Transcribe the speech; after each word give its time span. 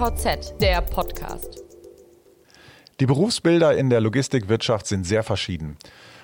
DVZ, 0.00 0.54
der 0.62 0.80
Podcast. 0.80 1.62
Die 3.00 3.04
Berufsbilder 3.04 3.76
in 3.76 3.90
der 3.90 4.00
Logistikwirtschaft 4.00 4.86
sind 4.86 5.04
sehr 5.04 5.22
verschieden. 5.22 5.76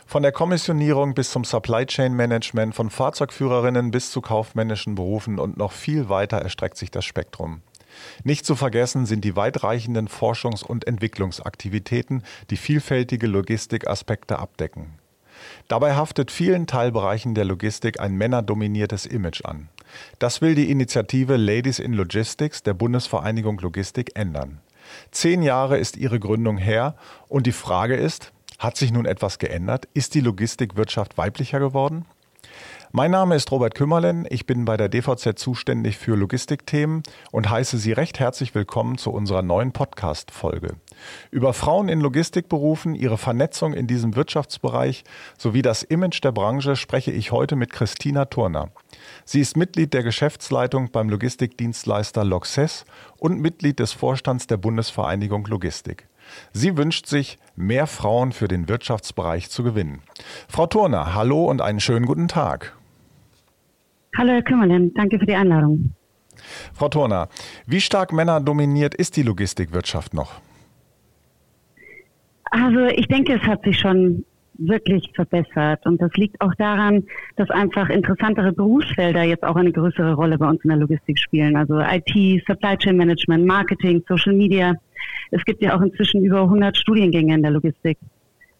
Von 0.06 0.22
der 0.22 0.32
Kommissionierung 0.32 1.12
bis 1.12 1.30
zum 1.30 1.44
Supply 1.44 1.84
Chain 1.84 2.14
Management, 2.14 2.74
von 2.74 2.88
Fahrzeugführerinnen 2.88 3.90
bis 3.90 4.10
zu 4.12 4.22
kaufmännischen 4.22 4.94
Berufen 4.94 5.38
und 5.38 5.58
noch 5.58 5.72
viel 5.72 6.08
weiter 6.08 6.38
erstreckt 6.38 6.78
sich 6.78 6.90
das 6.90 7.04
Spektrum. 7.04 7.60
Nicht 8.24 8.46
zu 8.46 8.56
vergessen 8.56 9.04
sind 9.04 9.24
die 9.26 9.36
weitreichenden 9.36 10.08
Forschungs- 10.08 10.64
und 10.64 10.86
Entwicklungsaktivitäten, 10.86 12.22
die 12.48 12.56
vielfältige 12.56 13.26
Logistikaspekte 13.26 14.38
abdecken. 14.38 14.98
Dabei 15.68 15.94
haftet 15.94 16.30
vielen 16.30 16.66
Teilbereichen 16.66 17.34
der 17.34 17.44
Logistik 17.44 18.00
ein 18.00 18.14
männerdominiertes 18.14 19.06
Image 19.06 19.44
an. 19.44 19.68
Das 20.18 20.40
will 20.40 20.54
die 20.54 20.70
Initiative 20.70 21.36
Ladies 21.36 21.78
in 21.78 21.92
Logistics 21.92 22.62
der 22.62 22.74
Bundesvereinigung 22.74 23.58
Logistik 23.58 24.12
ändern. 24.14 24.60
Zehn 25.10 25.42
Jahre 25.42 25.78
ist 25.78 25.96
ihre 25.96 26.20
Gründung 26.20 26.58
her 26.58 26.94
und 27.28 27.46
die 27.46 27.52
Frage 27.52 27.96
ist, 27.96 28.32
hat 28.58 28.76
sich 28.76 28.92
nun 28.92 29.04
etwas 29.04 29.38
geändert? 29.38 29.88
Ist 29.92 30.14
die 30.14 30.20
Logistikwirtschaft 30.20 31.18
weiblicher 31.18 31.60
geworden? 31.60 32.06
Mein 32.96 33.10
Name 33.10 33.36
ist 33.36 33.50
Robert 33.50 33.74
Kümmerlen, 33.74 34.26
ich 34.30 34.46
bin 34.46 34.64
bei 34.64 34.78
der 34.78 34.88
DVZ 34.88 35.38
zuständig 35.38 35.98
für 35.98 36.16
Logistikthemen 36.16 37.02
und 37.30 37.50
heiße 37.50 37.76
Sie 37.76 37.92
recht 37.92 38.18
herzlich 38.18 38.54
willkommen 38.54 38.96
zu 38.96 39.10
unserer 39.10 39.42
neuen 39.42 39.72
Podcast-Folge. 39.72 40.76
Über 41.30 41.52
Frauen 41.52 41.90
in 41.90 42.00
Logistikberufen, 42.00 42.94
ihre 42.94 43.18
Vernetzung 43.18 43.74
in 43.74 43.86
diesem 43.86 44.16
Wirtschaftsbereich 44.16 45.04
sowie 45.36 45.60
das 45.60 45.82
Image 45.82 46.24
der 46.24 46.32
Branche 46.32 46.74
spreche 46.74 47.10
ich 47.10 47.32
heute 47.32 47.54
mit 47.54 47.70
Christina 47.70 48.24
Turner. 48.24 48.70
Sie 49.26 49.42
ist 49.42 49.58
Mitglied 49.58 49.92
der 49.92 50.02
Geschäftsleitung 50.02 50.90
beim 50.90 51.10
Logistikdienstleister 51.10 52.24
Loxess 52.24 52.86
und 53.18 53.38
Mitglied 53.38 53.78
des 53.78 53.92
Vorstands 53.92 54.46
der 54.46 54.56
Bundesvereinigung 54.56 55.44
Logistik. 55.48 56.08
Sie 56.54 56.78
wünscht 56.78 57.06
sich, 57.06 57.38
mehr 57.56 57.86
Frauen 57.86 58.32
für 58.32 58.48
den 58.48 58.70
Wirtschaftsbereich 58.70 59.50
zu 59.50 59.62
gewinnen. 59.62 60.00
Frau 60.48 60.66
Turner, 60.66 61.14
hallo 61.14 61.44
und 61.44 61.60
einen 61.60 61.80
schönen 61.80 62.06
guten 62.06 62.28
Tag. 62.28 62.75
Hallo 64.16 64.32
Herr 64.32 64.42
Kümmerlen, 64.42 64.94
danke 64.94 65.18
für 65.18 65.26
die 65.26 65.34
Einladung. 65.34 65.92
Frau 66.72 66.88
Turner, 66.88 67.28
wie 67.66 67.82
stark 67.82 68.14
männerdominiert 68.14 68.94
ist 68.94 69.16
die 69.18 69.22
Logistikwirtschaft 69.22 70.14
noch? 70.14 70.40
Also 72.44 72.86
ich 72.86 73.08
denke, 73.08 73.34
es 73.34 73.42
hat 73.42 73.62
sich 73.64 73.78
schon 73.78 74.24
wirklich 74.54 75.10
verbessert. 75.14 75.84
Und 75.84 76.00
das 76.00 76.10
liegt 76.14 76.40
auch 76.40 76.54
daran, 76.54 77.04
dass 77.36 77.50
einfach 77.50 77.90
interessantere 77.90 78.52
Berufsfelder 78.52 79.22
jetzt 79.22 79.44
auch 79.44 79.56
eine 79.56 79.70
größere 79.70 80.14
Rolle 80.14 80.38
bei 80.38 80.48
uns 80.48 80.64
in 80.64 80.70
der 80.70 80.78
Logistik 80.78 81.18
spielen. 81.18 81.54
Also 81.54 81.78
IT, 81.80 82.42
Supply 82.46 82.78
Chain 82.78 82.96
Management, 82.96 83.44
Marketing, 83.44 84.02
Social 84.08 84.32
Media. 84.32 84.74
Es 85.30 85.44
gibt 85.44 85.60
ja 85.60 85.76
auch 85.76 85.82
inzwischen 85.82 86.24
über 86.24 86.42
100 86.42 86.74
Studiengänge 86.74 87.34
in 87.34 87.42
der 87.42 87.50
Logistik. 87.50 87.98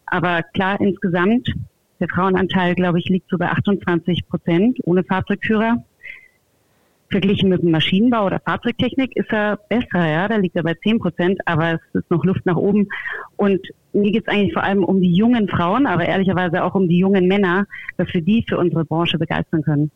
Aber 0.05 0.43
klar, 0.53 0.79
insgesamt 0.79 1.51
der 1.99 2.09
Frauenanteil, 2.09 2.75
glaube 2.75 2.99
ich, 2.99 3.09
liegt 3.09 3.29
so 3.29 3.37
bei 3.37 3.49
28 3.49 4.27
Prozent 4.27 4.79
ohne 4.83 5.03
Fahrzeugführer. 5.03 5.83
Verglichen 7.09 7.49
mit 7.49 7.61
dem 7.61 7.71
Maschinenbau 7.71 8.25
oder 8.25 8.41
Fahrzeugtechnik 8.41 9.15
ist 9.15 9.31
er 9.31 9.57
besser, 9.69 10.05
ja, 10.05 10.27
da 10.27 10.35
liegt 10.35 10.57
er 10.57 10.63
bei 10.63 10.73
10 10.73 10.99
Prozent, 10.99 11.39
aber 11.45 11.75
es 11.75 12.01
ist 12.01 12.11
noch 12.11 12.25
Luft 12.25 12.45
nach 12.45 12.57
oben. 12.57 12.89
Und 13.37 13.65
mir 13.93 14.11
geht 14.11 14.27
es 14.27 14.33
eigentlich 14.33 14.53
vor 14.53 14.63
allem 14.63 14.83
um 14.83 14.99
die 14.99 15.13
jungen 15.13 15.47
Frauen, 15.47 15.87
aber 15.87 16.05
ehrlicherweise 16.05 16.63
auch 16.63 16.75
um 16.75 16.89
die 16.89 16.99
jungen 16.99 17.27
Männer, 17.27 17.65
dass 17.95 18.13
wir 18.13 18.21
die 18.21 18.43
für 18.47 18.57
unsere 18.57 18.83
Branche 18.83 19.17
begeistern 19.17 19.61
können. 19.61 19.91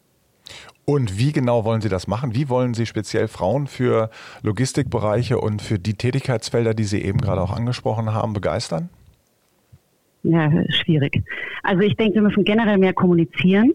Und 0.86 1.17
wie 1.17 1.31
genau 1.31 1.65
wollen 1.65 1.81
Sie 1.81 1.89
das 1.89 2.08
machen? 2.08 2.33
Wie 2.33 2.49
wollen 2.49 2.73
Sie 2.73 2.86
speziell 2.86 3.27
Frauen 3.27 3.67
für 3.67 4.09
Logistikbereiche 4.41 5.38
und 5.39 5.61
für 5.61 5.80
die 5.80 5.93
Tätigkeitsfelder, 5.93 6.73
die 6.73 6.86
Sie 6.86 7.02
eben 7.02 7.19
gerade 7.19 7.41
auch 7.41 7.52
angesprochen 7.52 8.13
haben, 8.13 8.33
begeistern? 8.33 8.89
Ja, 10.23 10.52
schwierig. 10.70 11.23
Also 11.64 11.82
ich 11.82 11.95
denke, 11.95 12.15
wir 12.15 12.21
müssen 12.21 12.43
generell 12.43 12.77
mehr 12.77 12.93
kommunizieren. 12.93 13.73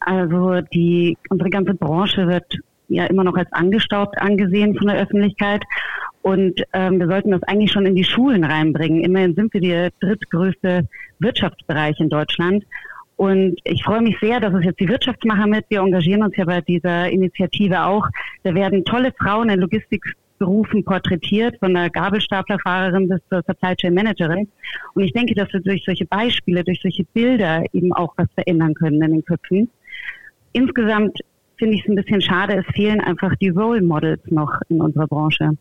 Also 0.00 0.60
die, 0.72 1.16
unsere 1.28 1.50
ganze 1.50 1.74
Branche 1.74 2.26
wird 2.26 2.58
ja 2.88 3.06
immer 3.06 3.24
noch 3.24 3.36
als 3.36 3.52
angestaubt 3.52 4.18
angesehen 4.18 4.76
von 4.76 4.88
der 4.88 5.00
Öffentlichkeit. 5.00 5.62
Und 6.22 6.62
ähm, 6.72 6.98
wir 6.98 7.06
sollten 7.06 7.30
das 7.30 7.42
eigentlich 7.44 7.70
schon 7.70 7.86
in 7.86 7.94
die 7.94 8.04
Schulen 8.04 8.44
reinbringen. 8.44 9.04
Immerhin 9.04 9.34
sind 9.34 9.54
wir 9.54 9.60
der 9.60 9.90
drittgrößte 10.00 10.88
Wirtschaftsbereich 11.20 12.00
in 12.00 12.08
Deutschland. 12.08 12.64
Und 13.16 13.58
ich 13.64 13.82
freue 13.82 14.02
mich 14.02 14.18
sehr, 14.20 14.40
dass 14.40 14.52
es 14.54 14.64
jetzt 14.64 14.80
die 14.80 14.88
Wirtschaftsmacher 14.88 15.46
mit. 15.46 15.64
Wir 15.68 15.80
engagieren 15.80 16.22
uns 16.22 16.36
ja 16.36 16.44
bei 16.44 16.60
dieser 16.60 17.08
Initiative 17.10 17.84
auch. 17.84 18.06
Da 18.42 18.54
werden 18.54 18.84
tolle 18.84 19.12
Frauen 19.12 19.48
in 19.48 19.60
Logistik 19.60 20.04
Berufen 20.38 20.84
porträtiert, 20.84 21.58
von 21.58 21.74
der 21.74 21.90
Gabelstaplerfahrerin 21.90 23.08
bis 23.08 23.20
zur 23.28 23.42
Supply 23.46 23.74
Chain 23.76 23.94
Managerin. 23.94 24.48
Und 24.94 25.02
ich 25.02 25.12
denke, 25.12 25.34
dass 25.34 25.52
wir 25.52 25.60
durch 25.60 25.84
solche 25.84 26.06
Beispiele, 26.06 26.64
durch 26.64 26.80
solche 26.82 27.04
Bilder 27.04 27.64
eben 27.72 27.92
auch 27.92 28.14
was 28.16 28.28
verändern 28.34 28.74
können 28.74 29.02
in 29.02 29.12
den 29.12 29.24
Köpfen. 29.24 29.70
Insgesamt 30.52 31.18
finde 31.58 31.74
ich 31.74 31.82
es 31.82 31.88
ein 31.88 31.96
bisschen 31.96 32.20
schade, 32.20 32.56
es 32.56 32.74
fehlen 32.74 33.00
einfach 33.00 33.34
die 33.36 33.48
Role 33.48 33.82
Models 33.82 34.22
noch 34.26 34.60
in 34.68 34.80
unserer 34.80 35.06
Branche. 35.06 35.52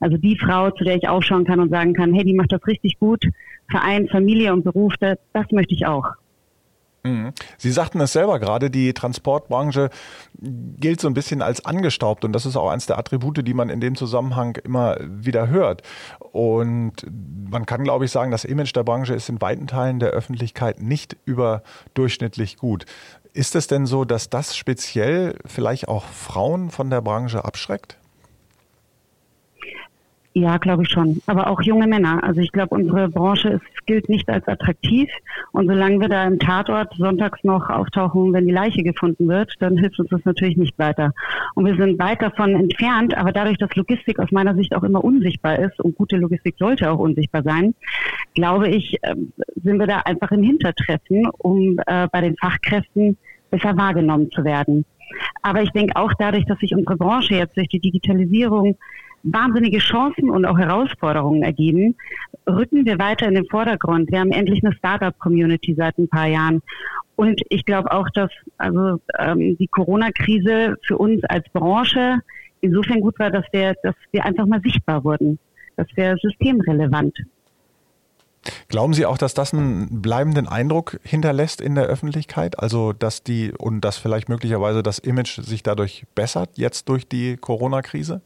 Also 0.00 0.16
die 0.16 0.38
Frau, 0.38 0.70
zu 0.70 0.84
der 0.84 0.96
ich 0.96 1.08
aufschauen 1.08 1.44
kann 1.44 1.60
und 1.60 1.70
sagen 1.70 1.94
kann, 1.94 2.12
hey, 2.14 2.24
die 2.24 2.34
macht 2.34 2.52
das 2.52 2.66
richtig 2.66 2.98
gut, 2.98 3.24
Verein, 3.70 4.08
Familie 4.08 4.52
und 4.52 4.64
Beruf, 4.64 4.94
das, 5.00 5.18
das 5.32 5.50
möchte 5.50 5.74
ich 5.74 5.86
auch. 5.86 6.06
Mhm. 7.04 7.32
Sie 7.58 7.70
sagten 7.70 8.00
es 8.00 8.12
selber 8.12 8.40
gerade, 8.40 8.70
die 8.70 8.94
Transportbranche 8.94 9.90
gilt 10.40 11.00
so 11.02 11.08
ein 11.08 11.14
bisschen 11.14 11.42
als 11.42 11.64
angestaubt 11.64 12.24
und 12.24 12.32
das 12.32 12.46
ist 12.46 12.56
auch 12.56 12.70
eines 12.70 12.86
der 12.86 12.98
Attribute, 12.98 13.46
die 13.46 13.54
man 13.54 13.68
in 13.68 13.80
dem 13.80 13.94
Zusammenhang 13.94 14.56
immer 14.64 14.96
wieder 15.00 15.48
hört. 15.48 15.82
Und 16.32 16.94
man 17.50 17.66
kann, 17.66 17.84
glaube 17.84 18.06
ich, 18.06 18.10
sagen, 18.10 18.30
das 18.30 18.44
Image 18.44 18.74
der 18.74 18.84
Branche 18.84 19.14
ist 19.14 19.28
in 19.28 19.40
weiten 19.42 19.66
Teilen 19.66 19.98
der 19.98 20.10
Öffentlichkeit 20.10 20.80
nicht 20.80 21.16
überdurchschnittlich 21.26 22.56
gut. 22.56 22.86
Ist 23.34 23.54
es 23.54 23.66
denn 23.66 23.84
so, 23.84 24.04
dass 24.04 24.30
das 24.30 24.56
speziell 24.56 25.36
vielleicht 25.44 25.88
auch 25.88 26.04
Frauen 26.04 26.70
von 26.70 26.88
der 26.88 27.02
Branche 27.02 27.44
abschreckt? 27.44 27.98
Ja, 30.36 30.56
glaube 30.56 30.82
ich 30.82 30.88
schon. 30.88 31.22
Aber 31.26 31.46
auch 31.46 31.62
junge 31.62 31.86
Männer. 31.86 32.24
Also 32.24 32.40
ich 32.40 32.50
glaube, 32.50 32.74
unsere 32.74 33.08
Branche 33.08 33.50
ist, 33.50 33.86
gilt 33.86 34.08
nicht 34.08 34.28
als 34.28 34.46
attraktiv. 34.48 35.08
Und 35.52 35.68
solange 35.68 36.00
wir 36.00 36.08
da 36.08 36.24
im 36.24 36.40
Tatort 36.40 36.92
sonntags 36.96 37.44
noch 37.44 37.70
auftauchen, 37.70 38.32
wenn 38.32 38.48
die 38.48 38.52
Leiche 38.52 38.82
gefunden 38.82 39.28
wird, 39.28 39.52
dann 39.60 39.76
hilft 39.76 40.00
uns 40.00 40.10
das 40.10 40.24
natürlich 40.24 40.56
nicht 40.56 40.76
weiter. 40.76 41.12
Und 41.54 41.66
wir 41.66 41.76
sind 41.76 42.00
weit 42.00 42.20
davon 42.20 42.56
entfernt, 42.56 43.16
aber 43.16 43.30
dadurch, 43.30 43.58
dass 43.58 43.76
Logistik 43.76 44.18
aus 44.18 44.32
meiner 44.32 44.56
Sicht 44.56 44.74
auch 44.74 44.82
immer 44.82 45.04
unsichtbar 45.04 45.60
ist 45.60 45.78
und 45.78 45.94
gute 45.94 46.16
Logistik 46.16 46.56
sollte 46.58 46.90
auch 46.90 46.98
unsichtbar 46.98 47.44
sein, 47.44 47.72
glaube 48.34 48.68
ich, 48.68 48.96
ähm, 49.04 49.32
sind 49.62 49.78
wir 49.78 49.86
da 49.86 49.98
einfach 50.00 50.32
im 50.32 50.42
Hintertreffen, 50.42 51.28
um 51.38 51.78
äh, 51.86 52.08
bei 52.10 52.20
den 52.22 52.36
Fachkräften 52.38 53.16
besser 53.50 53.76
wahrgenommen 53.76 54.32
zu 54.32 54.42
werden. 54.42 54.84
Aber 55.42 55.62
ich 55.62 55.70
denke 55.70 55.94
auch 55.94 56.12
dadurch, 56.18 56.44
dass 56.46 56.58
sich 56.58 56.74
unsere 56.74 56.96
Branche 56.96 57.36
jetzt 57.36 57.56
durch 57.56 57.68
die 57.68 57.78
Digitalisierung 57.78 58.76
wahnsinnige 59.24 59.78
Chancen 59.78 60.30
und 60.30 60.44
auch 60.44 60.58
Herausforderungen 60.58 61.42
ergeben, 61.42 61.96
rücken 62.46 62.84
wir 62.84 62.98
weiter 62.98 63.26
in 63.26 63.34
den 63.34 63.46
Vordergrund. 63.46 64.10
Wir 64.12 64.20
haben 64.20 64.32
endlich 64.32 64.62
eine 64.64 64.74
Startup-Community 64.74 65.74
seit 65.76 65.98
ein 65.98 66.08
paar 66.08 66.26
Jahren. 66.26 66.62
Und 67.16 67.40
ich 67.48 67.64
glaube 67.64 67.90
auch, 67.92 68.08
dass 68.10 68.30
also 68.58 69.00
ähm, 69.18 69.56
die 69.58 69.68
Corona-Krise 69.68 70.76
für 70.86 70.98
uns 70.98 71.24
als 71.24 71.48
Branche 71.52 72.18
insofern 72.60 73.00
gut 73.00 73.18
war, 73.18 73.30
dass 73.30 73.44
wir, 73.52 73.74
dass 73.82 73.94
wir 74.12 74.24
einfach 74.24 74.46
mal 74.46 74.60
sichtbar 74.60 75.04
wurden, 75.04 75.38
dass 75.76 75.86
wir 75.94 76.16
systemrelevant. 76.20 77.16
Glauben 78.68 78.92
Sie 78.92 79.06
auch, 79.06 79.16
dass 79.16 79.32
das 79.32 79.54
einen 79.54 80.02
bleibenden 80.02 80.46
Eindruck 80.46 81.00
hinterlässt 81.02 81.62
in 81.62 81.74
der 81.74 81.84
Öffentlichkeit? 81.84 82.58
Also, 82.58 82.92
dass 82.92 83.22
die 83.22 83.52
und 83.52 83.80
dass 83.80 83.96
vielleicht 83.96 84.28
möglicherweise 84.28 84.82
das 84.82 84.98
Image 84.98 85.40
sich 85.40 85.62
dadurch 85.62 86.04
bessert, 86.14 86.50
jetzt 86.56 86.88
durch 86.90 87.08
die 87.08 87.36
Corona-Krise? 87.38 88.20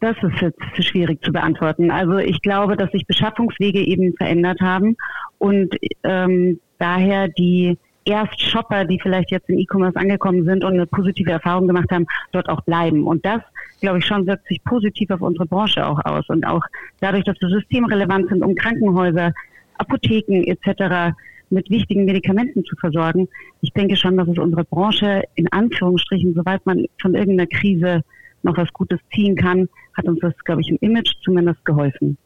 Das 0.00 0.16
ist 0.22 0.40
jetzt 0.40 0.84
schwierig 0.84 1.22
zu 1.24 1.32
beantworten. 1.32 1.90
Also 1.90 2.18
ich 2.18 2.40
glaube, 2.42 2.76
dass 2.76 2.90
sich 2.92 3.06
Beschaffungswege 3.06 3.80
eben 3.80 4.14
verändert 4.16 4.60
haben 4.60 4.96
und 5.38 5.74
ähm, 6.02 6.60
daher 6.78 7.28
die 7.28 7.78
Erstshopper, 8.06 8.84
die 8.84 9.00
vielleicht 9.00 9.30
jetzt 9.30 9.48
in 9.48 9.58
E-Commerce 9.58 9.96
angekommen 9.96 10.44
sind 10.44 10.64
und 10.64 10.74
eine 10.74 10.86
positive 10.86 11.30
Erfahrung 11.30 11.66
gemacht 11.66 11.90
haben, 11.90 12.06
dort 12.32 12.48
auch 12.48 12.62
bleiben. 12.62 13.04
Und 13.04 13.26
das, 13.26 13.40
glaube 13.80 13.98
ich, 13.98 14.06
schon 14.06 14.26
wirkt 14.26 14.46
sich 14.46 14.62
positiv 14.64 15.10
auf 15.10 15.20
unsere 15.20 15.46
Branche 15.46 15.84
auch 15.84 15.98
aus. 16.04 16.28
Und 16.28 16.46
auch 16.46 16.62
dadurch, 17.00 17.24
dass 17.24 17.40
wir 17.40 17.48
systemrelevant 17.48 18.28
sind, 18.28 18.44
um 18.44 18.54
Krankenhäuser, 18.54 19.32
Apotheken 19.78 20.44
etc. 20.44 21.16
mit 21.50 21.68
wichtigen 21.68 22.04
Medikamenten 22.04 22.64
zu 22.64 22.76
versorgen. 22.76 23.28
Ich 23.60 23.72
denke 23.72 23.96
schon, 23.96 24.16
dass 24.16 24.28
es 24.28 24.38
unsere 24.38 24.64
Branche 24.64 25.24
in 25.34 25.50
Anführungsstrichen, 25.50 26.34
soweit 26.34 26.64
man 26.64 26.86
von 27.00 27.14
irgendeiner 27.14 27.48
Krise 27.48 28.02
noch 28.46 28.56
was 28.56 28.72
Gutes 28.72 29.00
ziehen 29.14 29.36
kann, 29.36 29.68
hat 29.94 30.06
uns 30.06 30.20
das, 30.20 30.32
glaube 30.44 30.62
ich, 30.62 30.70
im 30.70 30.78
Image 30.80 31.12
zumindest 31.22 31.64
geholfen. 31.64 32.16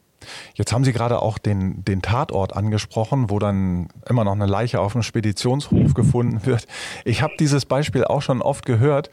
Jetzt 0.54 0.72
haben 0.72 0.84
Sie 0.84 0.92
gerade 0.92 1.22
auch 1.22 1.38
den, 1.38 1.84
den 1.84 2.02
Tatort 2.02 2.56
angesprochen, 2.56 3.30
wo 3.30 3.38
dann 3.38 3.88
immer 4.08 4.24
noch 4.24 4.32
eine 4.32 4.46
Leiche 4.46 4.80
auf 4.80 4.92
dem 4.92 5.02
Speditionshof 5.02 5.94
gefunden 5.94 6.44
wird. 6.44 6.66
Ich 7.04 7.22
habe 7.22 7.32
dieses 7.38 7.66
Beispiel 7.66 8.04
auch 8.04 8.22
schon 8.22 8.42
oft 8.42 8.66
gehört 8.66 9.10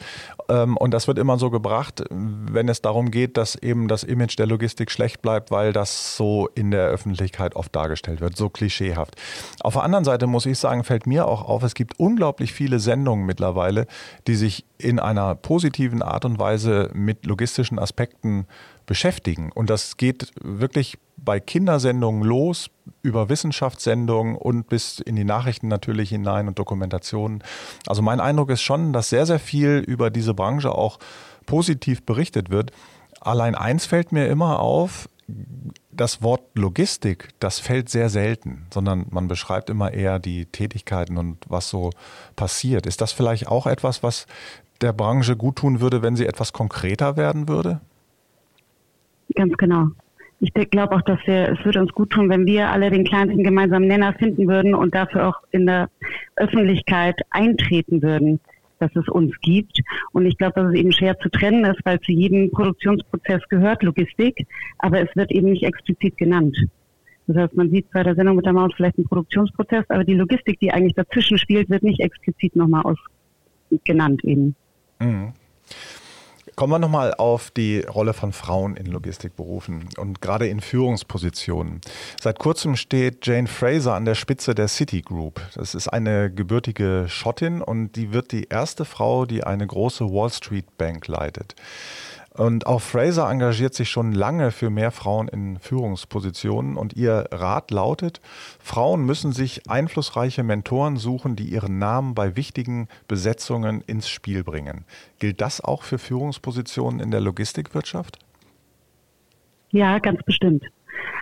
ähm, 0.50 0.78
und 0.78 0.92
das 0.94 1.08
wird 1.08 1.18
immer 1.18 1.38
so 1.38 1.50
gebracht, 1.50 2.04
wenn 2.10 2.70
es 2.70 2.82
darum 2.82 3.12
geht, 3.12 3.38
dass 3.38 3.56
eben 3.56 3.88
das 3.88 4.04
Image 4.04 4.38
der 4.38 4.48
Logistik 4.48 4.92
schlecht 4.92 5.22
bleibt, 5.22 5.52
weil 5.52 5.74
das 5.74 6.16
so 6.16 6.50
in 6.56 6.72
der 6.72 6.88
Öffentlichkeit 6.88 7.56
oft 7.56 7.76
dargestellt 7.76 8.22
wird, 8.22 8.36
so 8.38 8.50
klischeehaft. 8.50 9.16
Auf 9.62 9.74
der 9.74 9.84
anderen 9.84 10.06
Seite 10.06 10.28
muss 10.28 10.46
ich 10.46 10.58
sagen, 10.58 10.84
fällt 10.84 11.08
mir 11.08 11.28
auch 11.28 11.48
auf, 11.48 11.64
es 11.64 11.74
gibt 11.74 12.00
unglaublich 12.00 12.54
viele 12.54 12.80
Sendungen 12.80 13.26
mittlerweile, 13.26 13.88
die 14.28 14.36
sich 14.36 14.66
in 14.78 15.00
einer 15.00 15.36
positiven 15.36 16.02
Art 16.02 16.26
und 16.26 16.40
Weise 16.40 16.90
mit 16.94 17.26
logistischen 17.26 17.80
Aspekten 17.80 18.46
beschäftigen. 18.88 19.52
Und 19.52 19.70
das 19.70 19.98
geht 19.98 20.32
wirklich 20.42 20.98
bei 21.18 21.40
Kindersendungen 21.40 22.24
los, 22.24 22.70
über 23.04 23.30
Wissenschaftssendungen 23.30 24.36
und 24.36 24.70
bis 24.70 25.00
in 25.00 25.16
die 25.16 25.26
Nachrichten 25.26 25.68
natürlich 25.68 26.10
hinein 26.10 26.48
und 26.48 26.58
Dokumentationen. 26.58 27.44
Also 27.86 28.02
mein 28.02 28.20
Eindruck 28.20 28.50
ist 28.50 28.62
schon, 28.62 28.94
dass 28.94 29.10
sehr, 29.10 29.28
sehr 29.28 29.40
viel 29.40 29.84
über 29.86 30.10
diese 30.10 30.34
Branche 30.34 30.72
auch 30.72 30.98
positiv 31.46 32.04
berichtet 32.04 32.50
wird. 32.50 32.72
Allein 33.20 33.56
eins 33.56 33.86
fällt 33.86 34.12
mir 34.12 34.28
immer 34.28 34.60
auf, 34.60 35.10
das 35.92 36.22
Wort 36.22 36.42
Logistik, 36.54 37.30
das 37.40 37.60
fällt 37.60 37.90
sehr 37.90 38.10
selten, 38.10 38.68
sondern 38.74 39.08
man 39.10 39.28
beschreibt 39.28 39.70
immer 39.70 39.92
eher 39.92 40.20
die 40.20 40.46
Tätigkeiten 40.46 41.18
und 41.18 41.38
was 41.50 41.70
so 41.70 41.90
passiert. 42.38 42.86
Ist 42.86 43.02
das 43.02 43.12
vielleicht 43.12 43.48
auch 43.48 43.68
etwas, 43.68 44.04
was 44.04 44.28
der 44.80 44.94
Branche 44.94 45.36
gut 45.36 45.58
tun 45.58 45.82
würde, 45.82 46.02
wenn 46.02 46.16
sie 46.16 46.26
etwas 46.26 46.54
konkreter 46.54 47.18
werden 47.18 47.50
würde? 47.50 47.82
Ganz 49.38 49.56
genau. 49.56 49.90
Ich 50.40 50.52
glaube 50.54 50.96
auch, 50.96 51.02
dass 51.02 51.20
wir, 51.26 51.50
es 51.50 51.64
würde 51.64 51.80
uns 51.80 51.92
gut 51.94 52.10
tun, 52.10 52.30
wenn 52.30 52.46
wir 52.48 52.70
alle 52.70 52.90
den 52.90 53.04
kleinsten 53.04 53.44
gemeinsamen 53.44 53.88
Nenner 53.88 54.14
finden 54.14 54.48
würden 54.48 54.74
und 54.74 54.96
dafür 54.96 55.28
auch 55.28 55.36
in 55.52 55.68
der 55.68 55.90
Öffentlichkeit 56.36 57.20
eintreten 57.30 58.02
würden, 58.02 58.40
dass 58.80 58.96
es 58.96 59.08
uns 59.08 59.34
gibt. 59.42 59.80
Und 60.12 60.26
ich 60.26 60.38
glaube, 60.38 60.54
dass 60.56 60.70
es 60.70 60.80
eben 60.80 60.92
schwer 60.92 61.20
zu 61.20 61.30
trennen 61.30 61.66
ist, 61.66 61.80
weil 61.86 62.00
zu 62.00 62.12
jedem 62.12 62.50
Produktionsprozess 62.50 63.42
gehört 63.50 63.84
Logistik, 63.84 64.48
aber 64.80 65.02
es 65.02 65.16
wird 65.16 65.32
eben 65.32 65.52
nicht 65.52 65.64
explizit 65.64 66.18
genannt. 66.18 66.58
Das 67.28 67.38
heißt, 67.38 67.56
man 67.56 67.70
sieht 67.70 67.92
bei 67.92 68.02
der 68.02 68.16
Sendung 68.16 68.38
mit 68.38 68.46
der 68.46 68.54
Maus 68.54 68.72
vielleicht 68.76 68.98
einen 68.98 69.08
Produktionsprozess, 69.08 69.86
aber 69.90 70.04
die 70.04 70.16
Logistik, 70.16 70.60
die 70.60 70.72
eigentlich 70.72 70.96
dazwischen 70.96 71.38
spielt, 71.38 71.70
wird 71.70 71.84
nicht 71.84 72.00
explizit 72.00 72.56
nochmal 72.56 72.96
genannt 73.84 74.24
eben. 74.24 74.56
Mhm. 75.00 75.34
Kommen 76.58 76.74
wir 76.74 76.80
nochmal 76.80 77.14
auf 77.14 77.52
die 77.52 77.82
Rolle 77.82 78.14
von 78.14 78.34
Frauen 78.34 78.78
in 78.78 78.88
Logistikberufen 78.88 79.90
und 79.98 80.22
gerade 80.24 80.48
in 80.48 80.60
Führungspositionen. 80.60 81.82
Seit 82.20 82.40
kurzem 82.40 82.76
steht 82.76 83.28
Jane 83.28 83.48
Fraser 83.48 83.94
an 83.94 84.06
der 84.06 84.16
Spitze 84.16 84.56
der 84.56 84.68
Citigroup. 84.68 85.40
Das 85.54 85.76
ist 85.76 85.88
eine 85.88 86.34
gebürtige 86.34 87.06
Schottin 87.10 87.62
und 87.62 87.96
die 87.96 88.12
wird 88.12 88.32
die 88.32 88.46
erste 88.46 88.86
Frau, 88.86 89.28
die 89.28 89.44
eine 89.44 89.68
große 89.68 90.06
Wall 90.06 90.32
Street 90.32 90.80
Bank 90.80 91.08
leitet. 91.08 91.54
Und 92.38 92.68
auch 92.68 92.82
Fraser 92.82 93.30
engagiert 93.30 93.74
sich 93.74 93.90
schon 93.90 94.12
lange 94.12 94.52
für 94.52 94.70
mehr 94.70 94.92
Frauen 94.92 95.28
in 95.28 95.60
Führungspositionen 95.60 96.78
und 96.78 96.96
ihr 96.96 97.26
Rat 97.32 97.72
lautet, 97.72 98.22
Frauen 98.60 99.06
müssen 99.06 99.32
sich 99.32 99.70
einflussreiche 99.70 100.44
Mentoren 100.44 100.98
suchen, 100.98 101.36
die 101.36 101.46
ihren 101.46 101.80
Namen 101.80 102.14
bei 102.14 102.36
wichtigen 102.36 102.88
Besetzungen 103.08 103.82
ins 103.82 104.08
Spiel 104.08 104.44
bringen. 104.44 104.86
Gilt 105.18 105.42
das 105.42 105.62
auch 105.62 105.82
für 105.82 105.98
Führungspositionen 105.98 107.00
in 107.00 107.10
der 107.10 107.22
Logistikwirtschaft? 107.22 108.20
Ja, 109.72 109.98
ganz 109.98 110.22
bestimmt. 110.24 110.64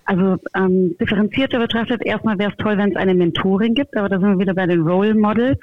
Also 0.04 0.38
ähm, 0.56 0.96
differenzierter 1.00 1.60
betrachtet, 1.60 2.06
erstmal 2.06 2.38
wäre 2.38 2.52
es 2.52 2.58
toll, 2.58 2.78
wenn 2.78 2.92
es 2.92 2.96
eine 2.96 3.16
Mentorin 3.16 3.74
gibt, 3.74 3.96
aber 3.98 4.10
da 4.10 4.20
sind 4.20 4.30
wir 4.30 4.40
wieder 4.40 4.54
bei 4.54 4.68
den 4.68 4.82
Role 4.82 5.16
Models. 5.16 5.60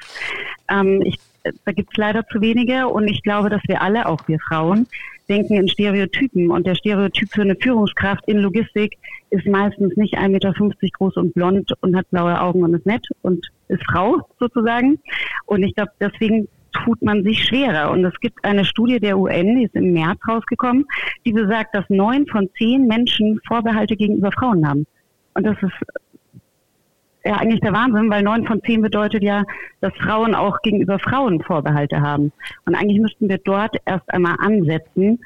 Ähm, 0.70 1.02
ich, 1.02 1.18
da 1.64 1.72
gibt 1.72 1.90
es 1.92 1.96
leider 1.96 2.26
zu 2.26 2.40
wenige 2.40 2.88
und 2.88 3.06
ich 3.06 3.22
glaube, 3.22 3.50
dass 3.50 3.62
wir 3.66 3.82
alle, 3.82 4.06
auch 4.06 4.26
wir 4.26 4.38
Frauen, 4.40 4.88
denken 5.32 5.54
in 5.54 5.68
Stereotypen. 5.68 6.50
Und 6.50 6.66
der 6.66 6.74
Stereotyp 6.74 7.28
für 7.30 7.42
eine 7.42 7.56
Führungskraft 7.56 8.26
in 8.28 8.38
Logistik 8.38 8.98
ist 9.30 9.46
meistens 9.46 9.96
nicht 9.96 10.18
1,50 10.18 10.28
Meter 10.28 10.52
groß 10.52 11.16
und 11.16 11.34
blond 11.34 11.72
und 11.80 11.96
hat 11.96 12.08
blaue 12.10 12.38
Augen 12.40 12.62
und 12.62 12.74
ist 12.74 12.86
nett 12.86 13.06
und 13.22 13.50
ist 13.68 13.82
Frau 13.90 14.18
sozusagen. 14.38 14.98
Und 15.46 15.62
ich 15.62 15.74
glaube, 15.74 15.92
deswegen 16.00 16.48
tut 16.84 17.00
man 17.02 17.22
sich 17.22 17.44
schwerer. 17.44 17.90
Und 17.90 18.04
es 18.04 18.18
gibt 18.20 18.44
eine 18.44 18.64
Studie 18.64 19.00
der 19.00 19.18
UN, 19.18 19.56
die 19.56 19.64
ist 19.64 19.74
im 19.74 19.92
März 19.92 20.20
rausgekommen, 20.28 20.86
die 21.24 21.32
besagt, 21.32 21.74
dass 21.74 21.84
neun 21.88 22.26
von 22.26 22.48
zehn 22.58 22.86
Menschen 22.86 23.40
Vorbehalte 23.46 23.96
gegenüber 23.96 24.32
Frauen 24.32 24.66
haben. 24.66 24.86
Und 25.34 25.44
das 25.44 25.56
ist 25.62 25.72
ja 27.24 27.36
eigentlich 27.36 27.60
der 27.60 27.72
Wahnsinn, 27.72 28.10
weil 28.10 28.22
neun 28.22 28.46
von 28.46 28.62
zehn 28.62 28.82
bedeutet 28.82 29.22
ja, 29.22 29.44
dass 29.80 29.92
Frauen 29.94 30.34
auch 30.34 30.60
gegenüber 30.62 30.98
Frauen 30.98 31.40
Vorbehalte 31.42 32.00
haben. 32.00 32.32
Und 32.64 32.74
eigentlich 32.74 33.00
müssten 33.00 33.28
wir 33.28 33.38
dort 33.38 33.76
erst 33.84 34.12
einmal 34.12 34.36
ansetzen 34.38 35.20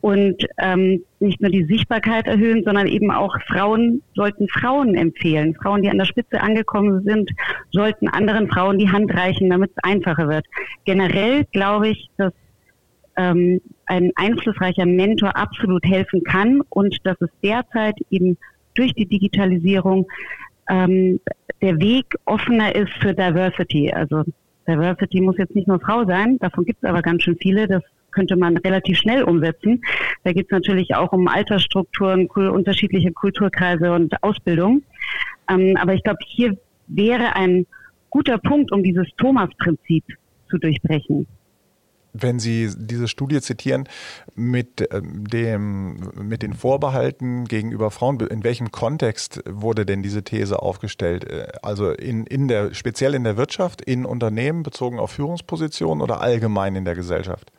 und 0.00 0.46
ähm, 0.58 1.02
nicht 1.18 1.40
nur 1.40 1.50
die 1.50 1.64
Sichtbarkeit 1.64 2.26
erhöhen, 2.26 2.62
sondern 2.64 2.86
eben 2.86 3.10
auch 3.10 3.36
Frauen 3.48 4.02
sollten 4.14 4.48
Frauen 4.48 4.94
empfehlen. 4.94 5.56
Frauen, 5.60 5.82
die 5.82 5.90
an 5.90 5.98
der 5.98 6.04
Spitze 6.04 6.40
angekommen 6.40 7.02
sind, 7.04 7.30
sollten 7.72 8.08
anderen 8.08 8.48
Frauen 8.48 8.78
die 8.78 8.90
Hand 8.90 9.12
reichen, 9.12 9.50
damit 9.50 9.72
es 9.74 9.82
einfacher 9.82 10.28
wird. 10.28 10.46
Generell 10.84 11.44
glaube 11.52 11.88
ich, 11.88 12.08
dass 12.16 12.32
ähm, 13.16 13.60
ein 13.86 14.12
einflussreicher 14.14 14.86
Mentor 14.86 15.36
absolut 15.36 15.84
helfen 15.84 16.22
kann 16.22 16.60
und 16.68 16.96
dass 17.04 17.20
es 17.20 17.30
derzeit 17.42 17.96
eben 18.10 18.38
durch 18.74 18.94
die 18.94 19.06
Digitalisierung 19.06 20.06
ähm, 20.68 21.20
der 21.60 21.78
Weg 21.78 22.06
offener 22.24 22.74
ist 22.74 22.92
für 23.00 23.14
Diversity. 23.14 23.92
Also 23.92 24.22
Diversity 24.66 25.20
muss 25.20 25.38
jetzt 25.38 25.54
nicht 25.54 25.68
nur 25.68 25.80
Frau 25.80 26.04
sein, 26.04 26.38
davon 26.38 26.64
gibt 26.64 26.82
es 26.82 26.88
aber 26.88 27.02
ganz 27.02 27.22
schön 27.22 27.36
viele. 27.40 27.66
Das 27.66 27.82
könnte 28.10 28.36
man 28.36 28.56
relativ 28.56 28.98
schnell 28.98 29.22
umsetzen. 29.22 29.82
Da 30.24 30.32
geht 30.32 30.46
es 30.46 30.50
natürlich 30.50 30.94
auch 30.94 31.12
um 31.12 31.28
Altersstrukturen, 31.28 32.26
unterschiedliche 32.26 33.12
Kulturkreise 33.12 33.92
und 33.92 34.22
Ausbildung. 34.22 34.82
Ähm, 35.50 35.76
aber 35.80 35.94
ich 35.94 36.02
glaube, 36.02 36.18
hier 36.26 36.56
wäre 36.86 37.36
ein 37.36 37.66
guter 38.10 38.38
Punkt, 38.38 38.72
um 38.72 38.82
dieses 38.82 39.06
Thomas-Prinzip 39.16 40.04
zu 40.50 40.58
durchbrechen 40.58 41.26
wenn 42.20 42.38
Sie 42.38 42.70
diese 42.76 43.08
Studie 43.08 43.40
zitieren, 43.40 43.88
mit, 44.34 44.88
ähm, 44.92 45.24
dem, 45.26 46.10
mit 46.20 46.42
den 46.42 46.52
Vorbehalten 46.52 47.44
gegenüber 47.46 47.90
Frauen, 47.90 48.20
in 48.20 48.44
welchem 48.44 48.70
Kontext 48.70 49.42
wurde 49.48 49.86
denn 49.86 50.02
diese 50.02 50.22
These 50.22 50.62
aufgestellt? 50.62 51.24
Äh, 51.24 51.48
also 51.62 51.90
in, 51.90 52.24
in 52.26 52.48
der, 52.48 52.74
speziell 52.74 53.14
in 53.14 53.24
der 53.24 53.36
Wirtschaft, 53.36 53.82
in 53.82 54.04
Unternehmen 54.04 54.62
bezogen 54.62 54.98
auf 54.98 55.12
Führungspositionen 55.12 56.02
oder 56.02 56.20
allgemein 56.20 56.76
in 56.76 56.84
der 56.84 56.94
Gesellschaft? 56.94 57.52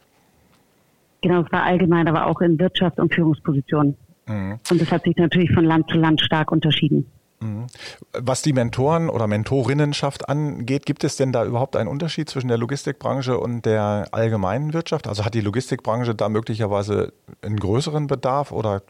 Genau, 1.21 1.41
es 1.41 1.51
war 1.51 1.63
allgemein, 1.63 2.07
aber 2.07 2.27
auch 2.27 2.41
in 2.41 2.59
Wirtschaft 2.59 2.99
und 2.99 3.13
Führungspositionen. 3.13 3.97
Mhm. 4.27 4.59
Und 4.69 4.81
das 4.81 4.91
hat 4.91 5.03
sich 5.03 5.17
natürlich 5.17 5.51
von 5.51 5.65
Land 5.65 5.89
zu 5.89 5.97
Land 5.97 6.21
stark 6.21 6.51
unterschieden. 6.51 7.05
Mhm. 7.41 7.67
Was 8.13 8.41
die 8.41 8.53
Mentoren 8.53 9.09
oder 9.09 9.27
Mentorinnenschaft 9.27 10.27
angeht, 10.27 10.85
gibt 10.85 11.03
es 11.03 11.15
denn 11.15 11.31
da 11.31 11.45
überhaupt 11.45 11.75
einen 11.75 11.87
Unterschied 11.87 12.29
zwischen 12.29 12.49
der 12.49 12.57
Logistikbranche 12.57 13.37
und 13.37 13.65
der 13.65 14.07
allgemeinen 14.11 14.73
Wirtschaft? 14.73 15.07
Also 15.07 15.23
hat 15.23 15.33
die 15.33 15.41
Logistikbranche 15.41 16.15
da 16.15 16.27
möglicherweise 16.27 17.13
einen 17.41 17.57
größeren 17.57 18.07
Bedarf 18.07 18.51
oder 18.51 18.81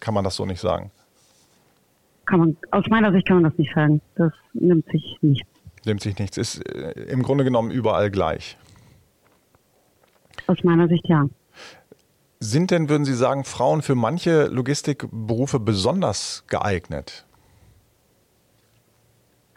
kann 0.00 0.14
man 0.14 0.24
das 0.24 0.36
so 0.36 0.46
nicht 0.46 0.60
sagen? 0.60 0.90
Kann 2.24 2.40
man, 2.40 2.56
aus 2.70 2.84
meiner 2.88 3.12
Sicht 3.12 3.26
kann 3.28 3.42
man 3.42 3.50
das 3.50 3.58
nicht 3.58 3.72
sagen. 3.74 4.00
Das 4.16 4.32
nimmt 4.54 4.86
sich 4.90 5.18
nichts. 5.20 5.48
Nimmt 5.84 6.00
sich 6.00 6.18
nichts. 6.18 6.36
Ist 6.36 6.66
äh, 6.66 6.92
im 7.04 7.22
Grunde 7.22 7.44
genommen 7.44 7.70
überall 7.70 8.10
gleich. 8.10 8.56
Aus 10.46 10.64
meiner 10.64 10.88
Sicht 10.88 11.06
ja. 11.08 11.28
Sind 12.40 12.70
denn, 12.70 12.88
würden 12.88 13.04
Sie 13.04 13.14
sagen, 13.14 13.44
Frauen 13.44 13.82
für 13.82 13.94
manche 13.94 14.46
Logistikberufe 14.46 15.60
besonders 15.60 16.44
geeignet? 16.48 17.25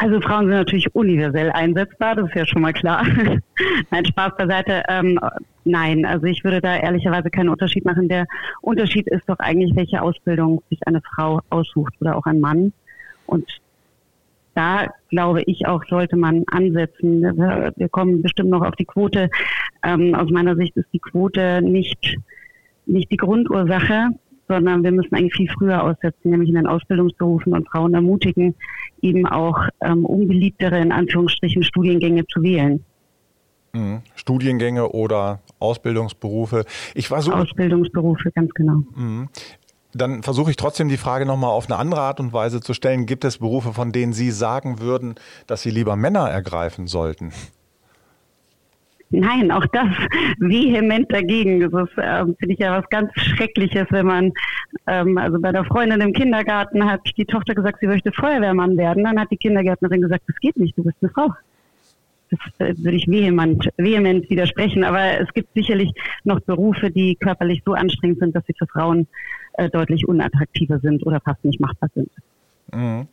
Also 0.01 0.21
Frauen 0.21 0.45
sind 0.45 0.55
natürlich 0.55 0.95
universell 0.95 1.51
einsetzbar, 1.51 2.15
das 2.15 2.29
ist 2.29 2.35
ja 2.35 2.45
schon 2.47 2.61
mal 2.61 2.71
klar. 2.71 3.05
nein, 3.91 4.05
Spaß 4.05 4.37
beiseite. 4.37 4.81
Ähm, 4.87 5.19
nein, 5.65 6.05
also 6.05 6.25
ich 6.25 6.41
würde 6.45 6.61
da 6.61 6.77
ehrlicherweise 6.77 7.29
keinen 7.29 7.49
Unterschied 7.49 7.83
machen. 7.83 8.07
Der 8.07 8.25
Unterschied 8.61 9.07
ist 9.07 9.27
doch 9.27 9.39
eigentlich, 9.39 9.75
welche 9.75 10.01
Ausbildung 10.01 10.63
sich 10.69 10.79
eine 10.87 11.01
Frau 11.01 11.41
aussucht 11.49 11.93
oder 11.99 12.15
auch 12.15 12.25
ein 12.25 12.39
Mann. 12.39 12.71
Und 13.25 13.45
da 14.55 14.87
glaube 15.09 15.43
ich 15.47 15.67
auch, 15.67 15.83
sollte 15.89 16.15
man 16.15 16.45
ansetzen. 16.47 17.21
Wir 17.21 17.89
kommen 17.89 18.21
bestimmt 18.21 18.51
noch 18.51 18.65
auf 18.65 18.77
die 18.77 18.85
Quote. 18.85 19.29
Ähm, 19.83 20.15
aus 20.15 20.31
meiner 20.31 20.55
Sicht 20.55 20.77
ist 20.77 20.87
die 20.93 20.99
Quote 20.99 21.61
nicht, 21.61 22.15
nicht 22.85 23.11
die 23.11 23.17
Grundursache 23.17 24.11
sondern 24.49 24.83
wir 24.83 24.91
müssen 24.91 25.15
eigentlich 25.15 25.35
viel 25.35 25.49
früher 25.49 25.83
aussetzen, 25.83 26.31
nämlich 26.31 26.49
in 26.49 26.55
den 26.55 26.67
Ausbildungsberufen 26.67 27.53
und 27.53 27.69
Frauen 27.69 27.93
ermutigen, 27.93 28.55
eben 29.01 29.25
auch 29.27 29.57
ähm, 29.81 30.05
unbeliebtere, 30.05 30.79
in 30.79 30.91
Anführungsstrichen, 30.91 31.63
Studiengänge 31.63 32.25
zu 32.27 32.41
wählen. 32.41 32.83
Mhm. 33.73 34.01
Studiengänge 34.15 34.89
oder 34.89 35.39
Ausbildungsberufe. 35.59 36.65
Ich 36.95 37.11
war 37.11 37.21
so 37.21 37.31
Ausbildungsberufe, 37.31 38.31
ganz 38.31 38.51
genau. 38.53 38.81
Mhm. 38.95 39.29
Dann 39.93 40.23
versuche 40.23 40.51
ich 40.51 40.57
trotzdem 40.57 40.89
die 40.89 40.97
Frage 40.97 41.25
nochmal 41.25 41.51
auf 41.51 41.67
eine 41.67 41.77
andere 41.77 42.01
Art 42.01 42.19
und 42.19 42.33
Weise 42.33 42.61
zu 42.61 42.73
stellen. 42.73 43.05
Gibt 43.05 43.23
es 43.25 43.39
Berufe, 43.39 43.73
von 43.73 43.91
denen 43.91 44.13
Sie 44.13 44.31
sagen 44.31 44.79
würden, 44.79 45.15
dass 45.47 45.63
sie 45.63 45.71
lieber 45.71 45.95
Männer 45.95 46.29
ergreifen 46.29 46.87
sollten? 46.87 47.31
Nein, 49.11 49.51
auch 49.51 49.65
das 49.67 49.87
vehement 50.39 51.11
dagegen. 51.11 51.59
Das 51.59 51.89
ist, 51.89 51.97
äh, 51.97 52.25
finde 52.25 52.53
ich 52.53 52.59
ja 52.59 52.77
was 52.77 52.87
ganz 52.89 53.11
Schreckliches, 53.15 53.87
wenn 53.89 54.05
man, 54.05 54.31
ähm, 54.85 55.17
also 55.17 55.39
bei 55.39 55.51
der 55.51 55.65
Freundin 55.65 56.01
im 56.01 56.13
Kindergarten 56.13 56.85
hat 56.85 57.01
die 57.17 57.25
Tochter 57.25 57.55
gesagt, 57.55 57.79
sie 57.79 57.87
möchte 57.87 58.11
Feuerwehrmann 58.11 58.77
werden. 58.77 59.03
Dann 59.03 59.19
hat 59.19 59.31
die 59.31 59.37
Kindergärtnerin 59.37 60.01
gesagt, 60.01 60.23
das 60.27 60.35
geht 60.37 60.57
nicht, 60.57 60.77
du 60.77 60.83
bist 60.83 60.97
eine 61.01 61.11
Frau. 61.11 61.33
Das 62.29 62.39
äh, 62.59 62.75
würde 62.77 62.97
ich 62.97 63.07
vehement, 63.07 63.67
vehement 63.77 64.29
widersprechen. 64.29 64.83
Aber 64.83 65.19
es 65.19 65.33
gibt 65.33 65.49
sicherlich 65.55 65.91
noch 66.23 66.39
Berufe, 66.41 66.91
die 66.91 67.15
körperlich 67.15 67.63
so 67.65 67.73
anstrengend 67.73 68.19
sind, 68.19 68.35
dass 68.35 68.45
sie 68.45 68.53
für 68.57 68.67
Frauen 68.67 69.07
äh, 69.53 69.69
deutlich 69.71 70.07
unattraktiver 70.07 70.79
sind 70.79 71.03
oder 71.07 71.19
fast 71.19 71.43
nicht 71.43 71.59
machbar 71.59 71.89
sind. 71.95 72.11
Mhm. 72.73 73.07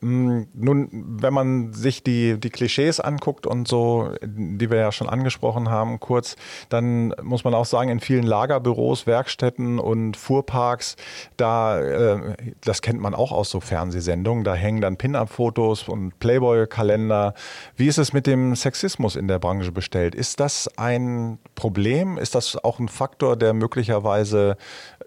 Mm, 0.00 0.46
nun, 0.54 0.88
wenn 1.20 1.34
man 1.34 1.72
sich 1.72 2.02
die, 2.02 2.38
die 2.38 2.50
Klischees 2.50 3.00
anguckt 3.00 3.46
und 3.46 3.68
so, 3.68 4.10
die 4.22 4.70
wir 4.70 4.78
ja 4.78 4.92
schon 4.92 5.08
angesprochen 5.08 5.70
haben, 5.70 6.00
kurz, 6.00 6.36
dann 6.68 7.14
muss 7.22 7.44
man 7.44 7.54
auch 7.54 7.64
sagen, 7.64 7.90
in 7.90 8.00
vielen 8.00 8.24
Lagerbüros, 8.24 9.06
Werkstätten 9.06 9.78
und 9.78 10.16
Fuhrparks, 10.16 10.96
da, 11.36 11.80
äh, 11.80 12.34
das 12.62 12.82
kennt 12.82 13.00
man 13.00 13.14
auch 13.14 13.32
aus 13.32 13.50
so 13.50 13.60
Fernsehsendungen, 13.60 14.44
da 14.44 14.54
hängen 14.54 14.80
dann 14.80 14.96
Pin-Up-Fotos 14.96 15.88
und 15.88 16.18
Playboy-Kalender. 16.18 17.34
Wie 17.76 17.86
ist 17.86 17.98
es 17.98 18.12
mit 18.12 18.26
dem 18.26 18.54
Sexismus 18.54 19.16
in 19.16 19.28
der 19.28 19.38
Branche 19.38 19.72
bestellt? 19.72 20.14
Ist 20.14 20.40
das 20.40 20.68
ein 20.76 21.38
Problem? 21.54 22.18
Ist 22.18 22.34
das 22.34 22.62
auch 22.62 22.78
ein 22.78 22.88
Faktor, 22.88 23.36
der 23.36 23.54
möglicherweise 23.54 24.56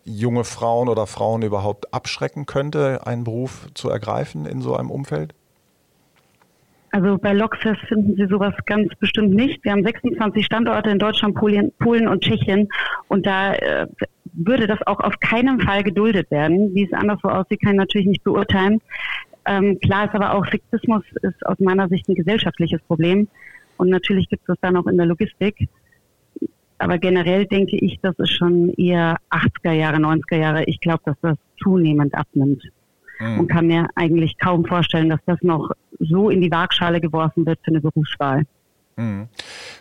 junge 0.08 0.46
Frauen 0.46 0.88
oder 0.88 1.06
Frauen 1.06 1.42
überhaupt 1.42 1.94
abschrecken 1.94 2.46
könnte, 2.46 3.06
einen 3.06 3.26
Beruf 3.26 3.68
zu 3.88 3.94
ergreifen 3.94 4.46
in 4.46 4.62
so 4.62 4.76
einem 4.76 4.92
Umfeld? 4.92 5.34
Also 6.92 7.18
bei 7.18 7.34
Loxes 7.34 7.78
finden 7.88 8.16
Sie 8.16 8.28
sowas 8.28 8.54
ganz 8.66 8.94
bestimmt 8.96 9.34
nicht. 9.34 9.64
Wir 9.64 9.74
haben 9.74 9.84
26 9.84 10.46
Standorte 10.46 10.90
in 10.90 11.00
Deutschland, 11.00 11.36
Polen, 11.36 11.72
Polen 11.80 12.08
und 12.08 12.24
Tschechien 12.24 12.70
und 13.08 13.26
da 13.26 13.54
äh, 13.54 13.88
würde 14.34 14.68
das 14.68 14.80
auch 14.88 15.00
auf 15.00 15.20
keinen 15.20 15.60
Fall 15.62 15.84
geduldet 15.84 16.32
werden. 16.32 16.74
Wie 16.74 16.86
es 16.86 16.94
anderswo 16.94 17.30
aussieht, 17.30 17.62
kann 17.62 17.74
ich 17.74 17.80
natürlich 17.80 18.08
nicht 18.08 18.24
beurteilen. 18.24 18.82
Ähm, 19.46 19.80
klar 19.80 20.06
ist 20.06 20.16
aber 20.16 20.34
auch, 20.34 20.46
Sexismus 20.46 21.04
ist 21.22 21.46
aus 21.46 21.60
meiner 21.60 21.88
Sicht 21.88 22.08
ein 22.08 22.16
gesellschaftliches 22.16 22.82
Problem 22.84 23.28
und 23.78 23.90
natürlich 23.90 24.28
gibt 24.30 24.44
es 24.44 24.48
das 24.48 24.58
dann 24.62 24.78
auch 24.78 24.88
in 24.88 24.98
der 24.98 25.06
Logistik. 25.06 25.68
Aber 26.80 26.98
generell 26.98 27.46
denke 27.46 27.76
ich, 27.78 28.00
das 28.02 28.18
ist 28.20 28.32
schon 28.32 28.70
eher 28.74 29.18
80er 29.30 29.72
Jahre, 29.72 29.98
90er 29.98 30.38
Jahre. 30.38 30.64
Ich 30.66 30.80
glaube, 30.80 31.02
dass 31.06 31.18
das 31.22 31.38
zunehmend 31.62 32.14
abnimmt. 32.14 32.64
Mhm. 33.20 33.40
Und 33.40 33.48
kann 33.48 33.68
mir 33.68 33.88
eigentlich 33.96 34.38
kaum 34.38 34.66
vorstellen, 34.66 35.10
dass 35.10 35.20
das 35.26 35.42
noch 35.42 35.72
so 36.00 36.30
in 36.30 36.42
die 36.42 36.52
Waagschale 36.52 37.02
geworfen 37.02 37.46
wird 37.46 37.60
für 37.64 37.72
eine 37.72 37.82
Berufswahl. 37.82 38.44
Mhm. 38.98 39.28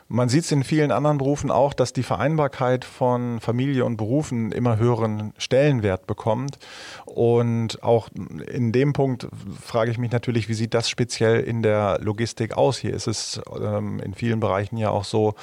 Man 0.09 0.28
sieht 0.28 0.45
es 0.45 0.52
in 0.52 0.62
vielen 0.62 0.93
anderen 0.93 1.19
Berufen 1.19 1.50
auch, 1.50 1.73
dass 1.73 1.95
die 1.95 2.02
Vereinbarkeit 2.02 2.85
von 2.85 3.40
Familie 3.40 3.85
und 3.85 3.97
Berufen 3.97 4.52
immer 4.52 4.76
höheren 4.76 5.33
Stellenwert 5.38 6.07
bekommt. 6.07 6.59
Und 7.07 7.83
auch 7.83 8.09
in 8.52 8.73
dem 8.73 8.93
Punkt 8.93 9.26
frage 9.61 9.90
ich 9.90 9.99
mich 9.99 10.12
natürlich, 10.12 10.49
wie 10.49 10.55
sieht 10.55 10.75
das 10.75 10.90
speziell 10.90 11.40
in 11.40 11.62
der 11.62 11.99
Logistik 12.02 12.57
aus? 12.57 12.76
Hier 12.76 12.93
ist 12.93 13.07
es 13.07 13.40
ähm, 13.59 14.00
in 14.00 14.14
vielen 14.14 14.38
Bereichen 14.38 14.76
ja 14.76 14.90
auch 14.90 15.05
so, 15.05 15.35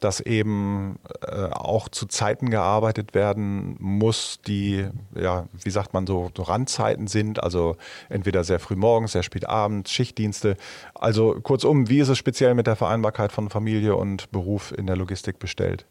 dass 0.00 0.20
eben 0.20 0.98
äh, 1.22 1.50
auch 1.52 1.88
zu 1.88 2.06
Zeiten 2.06 2.50
gearbeitet 2.50 3.14
werden 3.14 3.76
muss, 3.78 4.40
die, 4.46 4.86
ja, 5.14 5.46
wie 5.62 5.70
sagt 5.70 5.94
man 5.94 6.06
so, 6.06 6.30
so 6.36 6.42
Randzeiten 6.42 7.06
sind, 7.06 7.42
also 7.42 7.76
entweder 8.08 8.44
sehr 8.44 8.58
früh 8.58 8.76
morgens, 8.76 9.12
sehr 9.12 9.22
spät 9.22 9.48
abends, 9.48 9.92
Schichtdienste. 9.92 10.56
Also 10.94 11.38
kurzum, 11.42 11.88
wie 11.88 12.00
ist 12.00 12.08
es 12.08 12.18
speziell 12.18 12.54
mit 12.54 12.66
der 12.66 12.76
Vereinbarkeit 12.76 13.32
von 13.32 13.50
Familie 13.50 13.96
und 13.96 14.30
Beruf 14.30 14.72
in 14.76 14.86
der 14.86 14.96
Logistik 14.96 15.38
bestellt? 15.38 15.86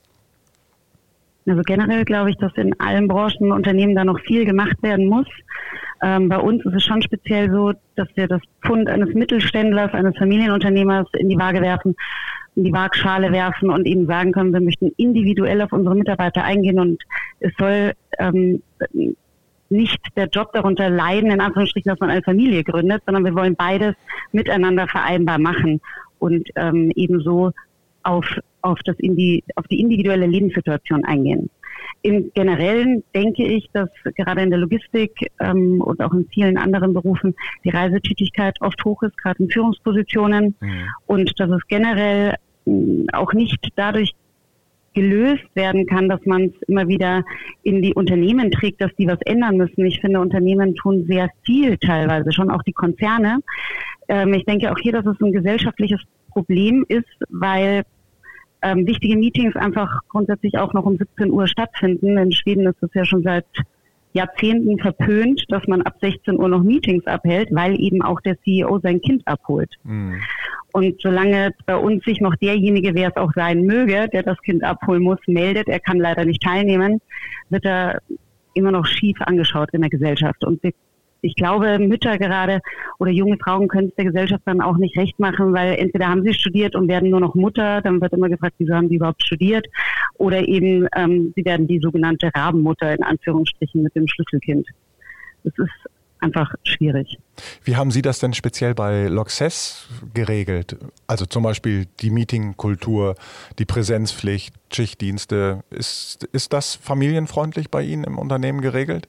Also 1.48 1.62
generell 1.64 2.06
glaube 2.06 2.30
ich, 2.32 2.38
dass 2.38 2.52
in 2.56 2.80
allen 2.80 3.08
Branchen 3.08 3.52
Unternehmen 3.52 3.96
da 3.96 4.04
noch 4.04 4.20
viel 4.20 4.46
gemacht 4.46 4.82
werden 4.82 5.08
muss. 5.08 5.28
Ähm, 6.02 6.30
bei 6.30 6.38
uns 6.38 6.64
ist 6.66 6.74
es 6.74 6.84
schon 6.84 7.02
speziell 7.02 7.52
so, 7.52 7.74
dass 7.96 8.08
wir 8.16 8.28
das 8.28 8.42
Pfund 8.66 8.90
eines 8.90 9.14
Mittelständlers, 9.14 9.94
eines 9.94 10.18
Familienunternehmers 10.18 11.08
in 11.18 11.30
die 11.30 11.38
Waage 11.38 11.62
werfen 11.62 11.96
in 12.60 12.66
die 12.66 12.74
Waagschale 12.74 13.32
werfen 13.32 13.70
und 13.70 13.86
ihnen 13.86 14.06
sagen 14.06 14.32
können, 14.32 14.54
wir 14.54 14.62
möchten 14.62 14.92
individuell 14.98 15.62
auf 15.62 15.72
unsere 15.72 15.96
Mitarbeiter 15.96 16.44
eingehen 16.44 16.80
und 16.80 17.02
es 17.40 17.54
soll 17.58 17.94
ähm, 18.20 18.62
nicht 19.70 20.00
der 20.18 20.28
Job 20.28 20.52
darunter 20.54 20.90
leiden, 20.90 21.32
in 21.32 21.42
Anführungsstrichen, 21.42 21.90
dass 21.90 22.00
man 22.00 22.10
eine 22.10 22.24
Familie 22.24 22.64
gründet, 22.64 23.04
sondern 23.06 23.24
wir 23.24 23.36
wollen 23.36 23.56
beides 23.56 23.96
miteinander 24.32 24.88
vereinbar 24.88 25.40
machen 25.40 25.80
und 26.18 26.50
ähm, 26.56 26.92
ebenso 26.96 27.52
auf, 28.04 28.26
auf, 28.62 28.80
das 28.84 28.98
Indi 29.00 29.44
auf 29.56 29.68
die 29.68 29.80
individuelle 29.80 30.26
Lebenssituation 30.26 31.06
eingehen. 31.06 31.50
Im 32.02 32.32
Generellen 32.34 33.04
denke 33.14 33.46
ich, 33.46 33.70
dass 33.74 33.90
gerade 34.16 34.42
in 34.42 34.50
der 34.50 34.60
Logistik 34.60 35.32
ähm, 35.40 35.82
und 35.82 36.02
auch 36.02 36.14
in 36.14 36.28
vielen 36.34 36.58
anderen 36.58 36.94
Berufen 36.94 37.36
die 37.66 37.70
Reisetätigkeit 37.70 38.56
oft 38.62 38.84
hoch 38.86 39.04
ist, 39.04 39.18
gerade 39.18 39.44
in 39.44 39.50
Führungspositionen. 39.50 40.56
Mhm. 40.60 40.88
Und 41.08 41.40
dass 41.40 41.50
es 41.50 41.68
generell 41.68 42.36
äh, 42.66 43.06
auch 43.12 43.34
nicht 43.34 43.68
dadurch 43.76 44.14
gelöst 44.94 45.46
werden 45.54 45.86
kann, 45.86 46.10
dass 46.10 46.26
man 46.26 46.46
es 46.46 46.62
immer 46.68 46.88
wieder 46.88 47.24
in 47.64 47.82
die 47.82 47.94
Unternehmen 47.94 48.52
trägt, 48.52 48.82
dass 48.82 48.92
die 48.98 49.08
was 49.08 49.22
ändern 49.26 49.58
müssen. 49.58 49.86
Ich 49.86 50.00
finde, 50.02 50.20
Unternehmen 50.20 50.76
tun 50.76 51.06
sehr 51.08 51.30
viel 51.44 51.78
teilweise, 51.78 52.32
schon 52.32 52.50
auch 52.50 52.64
die 52.64 52.74
Konzerne. 52.74 53.40
Ähm, 54.08 54.34
ich 54.34 54.46
denke 54.46 54.72
auch 54.72 54.80
hier, 54.80 54.94
dass 54.94 55.06
es 55.06 55.20
ein 55.22 55.32
gesellschaftliches 55.32 56.02
Problem 56.32 56.86
ist, 56.88 57.08
weil 57.30 57.84
ähm, 58.62 58.86
wichtige 58.86 59.16
Meetings 59.16 59.56
einfach 59.56 60.02
grundsätzlich 60.10 60.58
auch 60.58 60.74
noch 60.74 60.86
um 60.86 60.98
17 60.98 61.32
Uhr 61.32 61.48
stattfinden. 61.48 62.18
In 62.18 62.32
Schweden 62.32 62.68
ist 62.68 62.82
es 62.82 62.90
ja 62.94 63.06
schon 63.06 63.24
seit 63.24 63.46
Jahrzehnten 64.14 64.80
verpönt, 64.80 65.46
dass 65.50 65.68
man 65.68 65.82
ab 65.84 65.96
16 66.02 66.38
Uhr 66.40 66.48
noch 66.50 66.64
Meetings 66.64 67.06
abhält, 67.06 67.50
weil 67.52 67.80
eben 67.80 68.02
auch 68.02 68.20
der 68.22 68.40
CEO 68.42 68.80
sein 68.80 69.02
Kind 69.02 69.28
abholt. 69.28 69.76
Mhm. 69.84 70.20
Und 70.72 71.02
solange 71.02 71.54
bei 71.66 71.76
uns 71.76 72.04
sich 72.04 72.20
noch 72.20 72.36
derjenige, 72.36 72.94
wer 72.96 73.10
es 73.10 73.16
auch 73.16 73.32
sein 73.34 73.66
möge, 73.66 74.08
der 74.12 74.24
das 74.24 74.40
Kind 74.42 74.64
abholen 74.64 75.04
muss, 75.04 75.20
meldet, 75.28 75.68
er 75.68 75.80
kann 75.80 75.98
leider 75.98 76.26
nicht 76.26 76.42
teilnehmen, 76.42 77.02
wird 77.50 77.66
er 77.66 78.02
immer 78.54 78.72
noch 78.72 78.86
schief 78.86 79.20
angeschaut 79.22 79.70
in 79.74 79.82
der 79.82 79.90
Gesellschaft. 79.90 80.44
Und 80.44 80.62
wir 80.64 80.74
ich 81.22 81.36
glaube, 81.36 81.80
Mütter 81.80 82.18
gerade 82.18 82.62
oder 83.00 83.12
junge 83.12 83.38
Frauen 83.38 83.68
können 83.68 83.90
es 83.90 83.96
der 83.96 84.06
Gesellschaft 84.06 84.44
dann 84.46 84.62
auch 84.62 84.78
nicht 84.78 84.98
recht 84.98 85.20
machen, 85.20 85.54
weil 85.54 85.76
entweder 85.76 86.08
haben 86.08 86.24
sie 86.24 86.34
studiert 86.34 86.76
und 86.76 86.88
werden 86.88 87.10
nur 87.10 87.20
noch 87.20 87.36
Mutter, 87.36 87.82
dann 87.82 88.02
wird 88.02 88.14
immer 88.14 88.30
gefragt, 88.30 88.56
wieso 88.58 88.74
haben 88.74 88.90
die 88.90 88.96
überhaupt 88.96 89.24
studiert, 89.24 89.68
oder 90.18 90.48
eben 90.48 90.88
ähm, 90.96 91.34
sie 91.36 91.46
werden 91.46 91.68
die 91.68 91.80
sogenannte 91.80 92.30
Rabenmutter 92.34 92.94
in 92.94 93.04
Anführungsstrichen 93.04 93.84
mit 93.84 93.96
dem 93.96 94.08
Schlüsselkind. 94.08 94.68
Das 95.44 95.54
ist 95.58 95.90
einfach 96.20 96.54
schwierig. 96.64 97.18
Wie 97.64 97.76
haben 97.76 97.92
Sie 97.92 98.02
das 98.02 98.20
denn 98.20 98.34
speziell 98.34 98.74
bei 98.74 99.08
Loxess 99.08 99.88
geregelt? 100.14 100.78
Also 101.08 101.26
zum 101.26 101.44
Beispiel 101.44 101.88
die 102.02 102.10
Meetingkultur, 102.10 103.16
die 103.58 103.66
Präsenzpflicht, 103.66 104.54
Schichtdienste. 104.72 105.64
Ist, 105.70 106.26
ist 106.32 106.54
das 106.54 106.76
familienfreundlich 106.76 107.70
bei 107.70 107.84
Ihnen 107.84 108.04
im 108.04 108.18
Unternehmen 108.18 108.62
geregelt? 108.62 109.08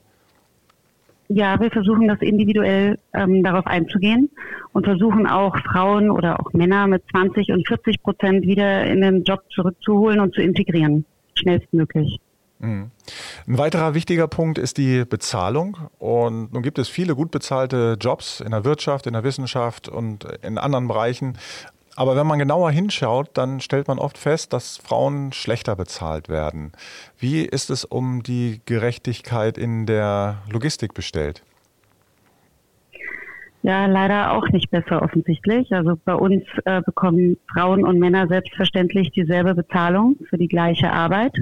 Ja, 1.33 1.61
wir 1.61 1.71
versuchen 1.71 2.09
das 2.09 2.21
individuell 2.23 2.99
ähm, 3.15 3.45
darauf 3.45 3.65
einzugehen 3.65 4.31
und 4.73 4.85
versuchen 4.85 5.29
auch 5.29 5.57
Frauen 5.59 6.11
oder 6.11 6.41
auch 6.41 6.53
Männer 6.53 6.89
mit 6.89 7.05
20 7.13 7.53
und 7.53 7.69
40 7.69 8.03
Prozent 8.03 8.45
wieder 8.45 8.85
in 8.85 9.01
den 9.01 9.23
Job 9.23 9.41
zurückzuholen 9.55 10.19
und 10.19 10.35
zu 10.35 10.43
integrieren, 10.43 11.05
schnellstmöglich. 11.35 12.19
Mhm. 12.59 12.91
Ein 13.47 13.59
weiterer 13.59 13.95
wichtiger 13.95 14.27
Punkt 14.27 14.59
ist 14.59 14.77
die 14.77 15.05
Bezahlung. 15.05 15.77
Und 16.01 16.53
nun 16.53 16.63
gibt 16.65 16.81
es 16.81 16.89
viele 16.89 17.15
gut 17.15 17.31
bezahlte 17.31 17.97
Jobs 18.01 18.41
in 18.41 18.51
der 18.51 18.65
Wirtschaft, 18.65 19.07
in 19.07 19.13
der 19.13 19.23
Wissenschaft 19.23 19.89
und 19.89 20.25
in 20.43 20.59
anderen 20.59 20.89
Bereichen. 20.89 21.39
Aber 22.01 22.17
wenn 22.17 22.27
man 22.27 22.39
genauer 22.39 22.71
hinschaut, 22.71 23.29
dann 23.35 23.61
stellt 23.61 23.87
man 23.87 23.99
oft 23.99 24.17
fest, 24.17 24.55
dass 24.55 24.79
Frauen 24.79 25.35
schlechter 25.35 25.77
bezahlt 25.77 26.31
werden. 26.31 26.73
Wie 27.19 27.43
ist 27.43 27.69
es 27.69 27.85
um 27.85 28.23
die 28.23 28.63
Gerechtigkeit 28.65 29.59
in 29.59 29.85
der 29.85 30.39
Logistik 30.51 30.95
bestellt? 30.95 31.43
Ja, 33.63 33.85
leider 33.85 34.33
auch 34.33 34.49
nicht 34.49 34.71
besser 34.71 35.03
offensichtlich. 35.03 35.71
Also 35.75 35.99
bei 36.03 36.15
uns 36.15 36.43
äh, 36.65 36.81
bekommen 36.81 37.37
Frauen 37.53 37.85
und 37.85 37.99
Männer 37.99 38.29
selbstverständlich 38.29 39.11
dieselbe 39.11 39.55
Bezahlung 39.55 40.17
für 40.31 40.39
die 40.39 40.49
gleiche 40.49 40.91
Arbeit. 40.91 41.37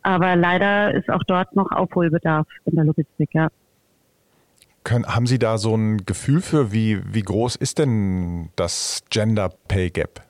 Aber 0.00 0.34
leider 0.34 0.94
ist 0.94 1.10
auch 1.10 1.24
dort 1.24 1.54
noch 1.54 1.70
Aufholbedarf 1.72 2.46
in 2.64 2.76
der 2.76 2.86
Logistik, 2.86 3.28
ja. 3.34 3.50
Können, 4.84 5.06
haben 5.06 5.26
Sie 5.26 5.38
da 5.38 5.56
so 5.56 5.74
ein 5.74 6.04
Gefühl 6.04 6.42
für, 6.42 6.72
wie, 6.72 7.00
wie 7.12 7.22
groß 7.22 7.56
ist 7.56 7.78
denn 7.78 8.50
das 8.54 9.02
Gender 9.08 9.50
Pay 9.66 9.90
Gap? 9.90 10.22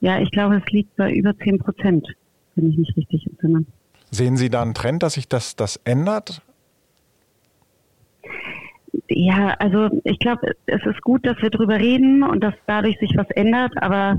Ja, 0.00 0.20
ich 0.20 0.30
glaube, 0.30 0.56
es 0.64 0.72
liegt 0.72 0.94
bei 0.96 1.12
über 1.12 1.36
10 1.36 1.58
Prozent, 1.58 2.06
wenn 2.54 2.70
ich 2.70 2.76
mich 2.76 2.94
richtig 2.96 3.26
entsinne. 3.26 3.64
Sehen 4.10 4.36
Sie 4.36 4.50
da 4.50 4.60
einen 4.62 4.74
Trend, 4.74 5.02
dass 5.02 5.14
sich 5.14 5.28
das, 5.28 5.56
das 5.56 5.76
ändert? 5.84 6.42
Ja, 9.08 9.54
also 9.58 9.88
ich 10.04 10.18
glaube, 10.18 10.54
es 10.66 10.84
ist 10.84 11.02
gut, 11.02 11.26
dass 11.26 11.40
wir 11.40 11.50
darüber 11.50 11.78
reden 11.78 12.22
und 12.22 12.42
dass 12.42 12.54
dadurch 12.66 12.98
sich 12.98 13.16
was 13.16 13.28
ändert, 13.30 13.72
aber 13.82 14.18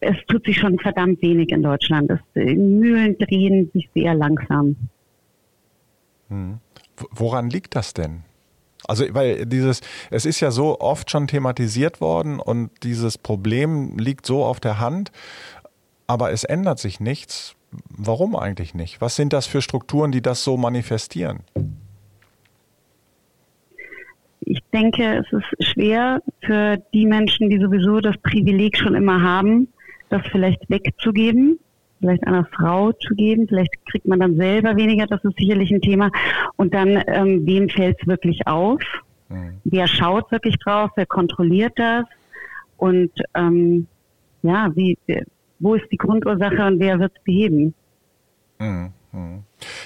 es 0.00 0.16
tut 0.26 0.46
sich 0.46 0.58
schon 0.58 0.78
verdammt 0.78 1.22
wenig 1.22 1.50
in 1.50 1.62
Deutschland. 1.62 2.10
Es, 2.10 2.20
die 2.34 2.56
Mühlen 2.56 3.16
drehen 3.18 3.70
sich 3.72 3.88
sehr 3.94 4.14
langsam. 4.14 4.76
Hm. 6.28 6.58
Woran 7.10 7.50
liegt 7.50 7.76
das 7.76 7.94
denn? 7.94 8.22
Also, 8.86 9.04
weil 9.12 9.44
dieses, 9.46 9.80
es 10.10 10.24
ist 10.24 10.40
ja 10.40 10.50
so 10.50 10.80
oft 10.80 11.10
schon 11.10 11.26
thematisiert 11.26 12.00
worden 12.00 12.38
und 12.38 12.70
dieses 12.84 13.18
Problem 13.18 13.98
liegt 13.98 14.24
so 14.24 14.44
auf 14.44 14.60
der 14.60 14.78
Hand, 14.78 15.10
aber 16.06 16.32
es 16.32 16.44
ändert 16.44 16.78
sich 16.78 17.00
nichts. 17.00 17.54
Warum 17.90 18.34
eigentlich 18.34 18.74
nicht? 18.74 19.00
Was 19.00 19.16
sind 19.16 19.32
das 19.32 19.46
für 19.46 19.60
Strukturen, 19.60 20.10
die 20.12 20.22
das 20.22 20.42
so 20.42 20.56
manifestieren? 20.56 21.40
Ich 24.40 24.62
denke, 24.72 25.18
es 25.18 25.26
ist 25.30 25.72
schwer 25.72 26.22
für 26.40 26.78
die 26.94 27.04
Menschen, 27.04 27.50
die 27.50 27.58
sowieso 27.58 28.00
das 28.00 28.16
Privileg 28.22 28.78
schon 28.78 28.94
immer 28.94 29.20
haben, 29.20 29.68
das 30.08 30.22
vielleicht 30.30 30.70
wegzugeben, 30.70 31.58
vielleicht 31.98 32.26
einer 32.26 32.46
Frau 32.46 32.92
zu 32.92 33.14
geben. 33.14 33.46
Vielleicht 33.48 33.72
kriegt 33.90 34.06
man 34.06 34.20
dann 34.20 34.36
selber 34.36 34.76
weniger, 34.76 35.06
das 35.06 35.22
ist 35.24 35.36
sicherlich 35.36 35.70
ein 35.70 35.80
Thema. 35.80 36.10
Und 36.56 36.74
dann, 36.74 37.02
ähm, 37.06 37.46
wem 37.46 37.68
fällt 37.68 37.98
es 38.00 38.06
wirklich 38.06 38.46
auf? 38.46 38.80
Mhm. 39.28 39.60
Wer 39.64 39.86
schaut 39.86 40.30
wirklich 40.30 40.56
drauf? 40.58 40.90
Wer 40.96 41.06
kontrolliert 41.06 41.72
das? 41.76 42.04
Und 42.76 43.10
ähm, 43.34 43.86
ja, 44.42 44.70
wie, 44.74 44.96
wo 45.58 45.74
ist 45.74 45.90
die 45.90 45.96
Grundursache 45.96 46.64
und 46.66 46.78
wer 46.78 46.98
wird 46.98 47.12
es 47.16 47.24
beheben? 47.24 47.74
Mhm. 48.58 48.92
Mhm. 49.12 49.42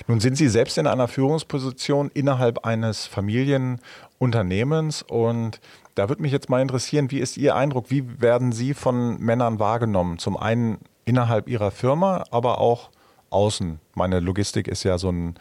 Nun 0.08 0.20
sind 0.20 0.36
Sie 0.36 0.48
selbst 0.48 0.78
in 0.78 0.86
einer 0.86 1.08
Führungsposition 1.08 2.10
innerhalb 2.12 2.64
eines 2.66 3.06
Familienunternehmens 3.06 5.02
und 5.02 5.60
da 5.94 6.08
würde 6.08 6.22
mich 6.22 6.32
jetzt 6.32 6.48
mal 6.48 6.62
interessieren, 6.62 7.10
wie 7.10 7.18
ist 7.18 7.36
Ihr 7.36 7.54
Eindruck, 7.54 7.90
wie 7.90 8.20
werden 8.20 8.52
Sie 8.52 8.74
von 8.74 9.20
Männern 9.20 9.58
wahrgenommen? 9.58 10.18
Zum 10.18 10.36
einen 10.36 10.78
innerhalb 11.04 11.48
Ihrer 11.48 11.70
Firma, 11.70 12.24
aber 12.30 12.60
auch 12.60 12.90
außen. 13.30 13.80
Meine 13.94 14.20
Logistik 14.20 14.68
ist 14.68 14.84
ja 14.84 14.98
so 14.98 15.10
ein, 15.10 15.34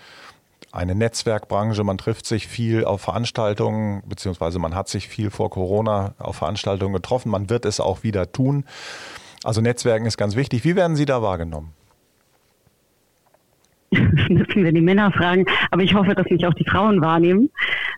eine 0.72 0.96
Netzwerkbranche, 0.96 1.84
man 1.84 1.98
trifft 1.98 2.26
sich 2.26 2.48
viel 2.48 2.86
auf 2.86 3.02
Veranstaltungen, 3.02 4.04
beziehungsweise 4.08 4.60
man 4.60 4.76
hat 4.76 4.88
sich 4.88 5.08
viel 5.08 5.30
vor 5.30 5.50
Corona 5.50 6.16
auf 6.18 6.38
Veranstaltungen 6.38 6.94
getroffen, 6.94 7.30
man 7.30 7.50
wird 7.50 7.66
es 7.66 7.80
auch 7.80 8.04
wieder 8.04 8.32
tun. 8.32 8.66
Also 9.44 9.62
Netzwerken 9.62 10.06
ist 10.06 10.18
ganz 10.18 10.36
wichtig. 10.36 10.64
Wie 10.64 10.76
werden 10.76 10.96
Sie 10.96 11.06
da 11.06 11.22
wahrgenommen? 11.22 11.74
müssen 14.30 14.64
wir 14.64 14.72
die 14.72 14.82
Männer 14.82 15.12
fragen, 15.12 15.46
aber 15.70 15.84
ich 15.84 15.94
hoffe, 15.94 16.16
dass 16.16 16.26
mich 16.30 16.46
auch 16.46 16.54
die 16.54 16.66
Frauen 16.66 17.02
wahrnehmen. 17.02 17.50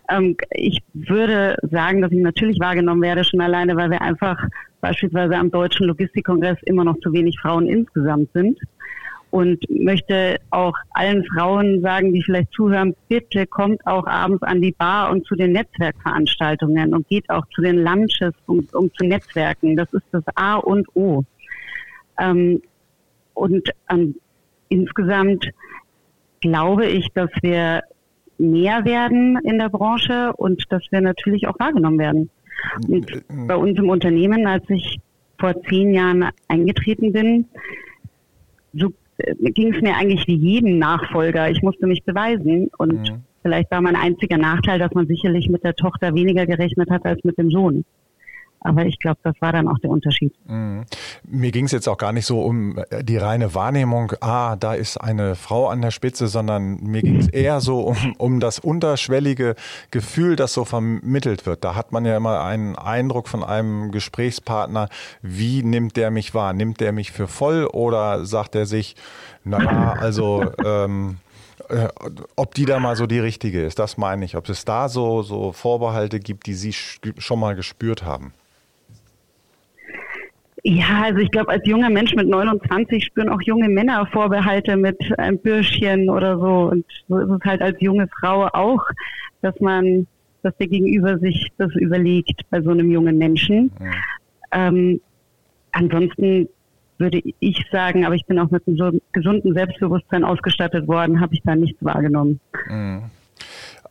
Ähm, 0.08 0.36
ich 0.50 0.82
würde 0.92 1.56
sagen, 1.70 2.02
dass 2.02 2.12
ich 2.12 2.20
natürlich 2.20 2.58
wahrgenommen 2.60 3.02
werde, 3.02 3.24
schon 3.24 3.40
alleine, 3.40 3.76
weil 3.76 3.90
wir 3.90 4.02
einfach 4.02 4.38
beispielsweise 4.80 5.36
am 5.36 5.50
Deutschen 5.50 5.86
Logistikkongress 5.86 6.58
immer 6.64 6.84
noch 6.84 6.98
zu 7.00 7.12
wenig 7.12 7.38
Frauen 7.40 7.66
insgesamt 7.66 8.30
sind. 8.34 8.58
Und 9.30 9.64
möchte 9.68 10.38
auch 10.50 10.74
allen 10.90 11.24
Frauen 11.24 11.80
sagen, 11.80 12.12
die 12.12 12.22
vielleicht 12.22 12.52
zuhören, 12.52 12.94
bitte 13.08 13.48
kommt 13.48 13.84
auch 13.84 14.06
abends 14.06 14.44
an 14.44 14.62
die 14.62 14.70
Bar 14.70 15.10
und 15.10 15.26
zu 15.26 15.34
den 15.34 15.50
Netzwerkveranstaltungen 15.50 16.94
und 16.94 17.08
geht 17.08 17.28
auch 17.30 17.44
zu 17.52 17.60
den 17.60 17.82
Lunches, 17.82 18.32
um, 18.46 18.64
um 18.72 18.94
zu 18.94 19.04
netzwerken. 19.04 19.74
Das 19.74 19.92
ist 19.92 20.04
das 20.12 20.22
A 20.36 20.56
und 20.58 20.86
O. 20.94 21.24
Ähm, 22.20 22.62
und 23.32 23.68
ähm, 23.90 24.14
insgesamt 24.68 25.50
glaube 26.40 26.86
ich, 26.86 27.08
dass 27.14 27.30
wir 27.42 27.82
mehr 28.38 28.84
werden 28.84 29.38
in 29.44 29.58
der 29.58 29.68
Branche 29.68 30.32
und 30.36 30.64
dass 30.70 30.82
wir 30.90 31.00
natürlich 31.00 31.46
auch 31.46 31.58
wahrgenommen 31.58 31.98
werden. 31.98 32.30
Und 32.88 33.22
bei 33.46 33.56
uns 33.56 33.78
im 33.78 33.88
Unternehmen, 33.88 34.46
als 34.46 34.68
ich 34.68 34.98
vor 35.38 35.54
zehn 35.68 35.92
Jahren 35.92 36.30
eingetreten 36.48 37.12
bin, 37.12 37.46
so 38.72 38.92
äh, 39.18 39.34
ging 39.50 39.74
es 39.74 39.82
mir 39.82 39.96
eigentlich 39.96 40.26
wie 40.26 40.36
jedem 40.36 40.78
Nachfolger. 40.78 41.50
Ich 41.50 41.62
musste 41.62 41.86
mich 41.86 42.02
beweisen 42.04 42.70
und 42.78 43.10
mhm. 43.10 43.22
vielleicht 43.42 43.70
war 43.70 43.80
mein 43.80 43.96
einziger 43.96 44.38
Nachteil, 44.38 44.78
dass 44.78 44.92
man 44.92 45.06
sicherlich 45.06 45.48
mit 45.48 45.64
der 45.64 45.74
Tochter 45.74 46.14
weniger 46.14 46.46
gerechnet 46.46 46.90
hat 46.90 47.04
als 47.04 47.22
mit 47.24 47.38
dem 47.38 47.50
Sohn. 47.50 47.84
Aber 48.66 48.86
ich 48.86 48.98
glaube, 48.98 49.18
das 49.22 49.34
war 49.40 49.52
dann 49.52 49.68
auch 49.68 49.78
der 49.78 49.90
Unterschied. 49.90 50.32
Mhm. 50.48 50.86
Mir 51.22 51.52
ging 51.52 51.66
es 51.66 51.72
jetzt 51.72 51.86
auch 51.86 51.98
gar 51.98 52.12
nicht 52.12 52.24
so 52.24 52.40
um 52.40 52.78
äh, 52.78 53.04
die 53.04 53.18
reine 53.18 53.54
Wahrnehmung, 53.54 54.12
ah, 54.22 54.56
da 54.56 54.72
ist 54.72 54.96
eine 54.96 55.34
Frau 55.34 55.68
an 55.68 55.82
der 55.82 55.90
Spitze, 55.90 56.28
sondern 56.28 56.82
mir 56.82 57.02
ging 57.02 57.16
es 57.18 57.28
eher 57.32 57.60
so 57.60 57.80
um, 57.80 58.14
um 58.16 58.40
das 58.40 58.58
unterschwellige 58.58 59.54
Gefühl, 59.90 60.36
das 60.36 60.54
so 60.54 60.64
vermittelt 60.64 61.44
wird. 61.44 61.62
Da 61.62 61.74
hat 61.74 61.92
man 61.92 62.06
ja 62.06 62.16
immer 62.16 62.42
einen 62.42 62.74
Eindruck 62.74 63.28
von 63.28 63.44
einem 63.44 63.92
Gesprächspartner, 63.92 64.88
wie 65.20 65.62
nimmt 65.62 65.98
der 65.98 66.10
mich 66.10 66.32
wahr? 66.32 66.54
Nimmt 66.54 66.80
der 66.80 66.92
mich 66.92 67.12
für 67.12 67.28
voll 67.28 67.66
oder 67.66 68.24
sagt 68.24 68.54
er 68.54 68.64
sich, 68.64 68.96
naja, 69.44 69.92
also 70.00 70.42
ähm, 70.64 71.18
äh, 71.68 71.88
ob 72.34 72.54
die 72.54 72.64
da 72.64 72.80
mal 72.80 72.96
so 72.96 73.06
die 73.06 73.18
richtige 73.18 73.62
ist, 73.62 73.78
das 73.78 73.98
meine 73.98 74.24
ich. 74.24 74.36
Ob 74.36 74.48
es 74.48 74.64
da 74.64 74.88
so, 74.88 75.22
so 75.22 75.52
Vorbehalte 75.52 76.18
gibt, 76.18 76.46
die 76.46 76.54
Sie 76.54 76.72
schon 76.72 77.38
mal 77.38 77.54
gespürt 77.54 78.04
haben. 78.04 78.32
Ja, 80.66 81.02
also 81.02 81.18
ich 81.18 81.30
glaube, 81.30 81.50
als 81.50 81.66
junger 81.66 81.90
Mensch 81.90 82.14
mit 82.14 82.26
29 82.26 83.04
spüren 83.04 83.28
auch 83.28 83.42
junge 83.42 83.68
Männer 83.68 84.06
Vorbehalte 84.06 84.78
mit 84.78 84.96
einem 85.18 85.38
Bürschchen 85.38 86.08
oder 86.08 86.38
so. 86.38 86.70
Und 86.70 86.86
so 87.06 87.18
ist 87.18 87.30
es 87.30 87.44
halt 87.44 87.60
als 87.60 87.78
junge 87.80 88.08
Frau 88.18 88.46
auch, 88.46 88.82
dass 89.42 89.60
man, 89.60 90.06
dass 90.42 90.56
der 90.56 90.68
Gegenüber 90.68 91.18
sich 91.18 91.48
das 91.58 91.70
überlegt 91.74 92.40
bei 92.48 92.62
so 92.62 92.70
einem 92.70 92.90
jungen 92.90 93.18
Menschen. 93.18 93.70
Mhm. 93.78 93.94
Ähm, 94.52 95.00
ansonsten 95.72 96.48
würde 96.96 97.20
ich 97.40 97.66
sagen, 97.70 98.06
aber 98.06 98.14
ich 98.14 98.24
bin 98.24 98.38
auch 98.38 98.50
mit 98.50 98.66
einem 98.66 98.78
so 98.78 98.90
gesunden 99.12 99.52
Selbstbewusstsein 99.52 100.24
ausgestattet 100.24 100.88
worden, 100.88 101.20
habe 101.20 101.34
ich 101.34 101.42
da 101.42 101.54
nichts 101.54 101.84
wahrgenommen. 101.84 102.40
Mhm. 102.70 103.02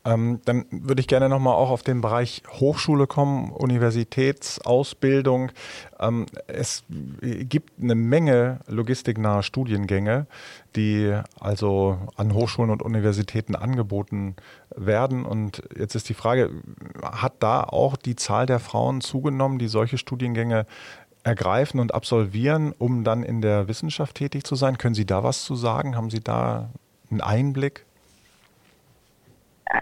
Ähm, 0.05 0.41
dann 0.43 0.65
würde 0.69 0.99
ich 0.99 1.07
gerne 1.07 1.29
nochmal 1.29 1.55
auch 1.55 1.69
auf 1.69 1.81
den 1.81 2.01
Bereich 2.01 2.43
Hochschule 2.49 3.07
kommen, 3.07 3.51
Universitätsausbildung. 3.51 5.51
Ähm, 5.99 6.25
es 6.47 6.83
gibt 7.21 7.81
eine 7.81 7.95
Menge 7.95 8.59
logistiknahe 8.67 9.43
Studiengänge, 9.43 10.27
die 10.75 11.17
also 11.39 11.99
an 12.17 12.33
Hochschulen 12.33 12.69
und 12.69 12.81
Universitäten 12.81 13.55
angeboten 13.55 14.35
werden. 14.75 15.25
Und 15.25 15.63
jetzt 15.77 15.95
ist 15.95 16.09
die 16.09 16.15
Frage, 16.15 16.49
hat 17.01 17.35
da 17.39 17.63
auch 17.63 17.95
die 17.95 18.17
Zahl 18.17 18.45
der 18.45 18.59
Frauen 18.59 18.99
zugenommen, 18.99 19.57
die 19.57 19.69
solche 19.69 19.97
Studiengänge 19.97 20.65
ergreifen 21.23 21.79
und 21.79 21.93
absolvieren, 21.93 22.73
um 22.77 23.05
dann 23.05 23.23
in 23.23 23.41
der 23.41 23.69
Wissenschaft 23.69 24.17
tätig 24.17 24.43
zu 24.43 24.55
sein? 24.55 24.77
Können 24.77 24.95
Sie 24.95 25.05
da 25.05 25.23
was 25.23 25.45
zu 25.45 25.55
sagen? 25.55 25.95
Haben 25.95 26.09
Sie 26.09 26.19
da 26.19 26.69
einen 27.09 27.21
Einblick? 27.21 27.85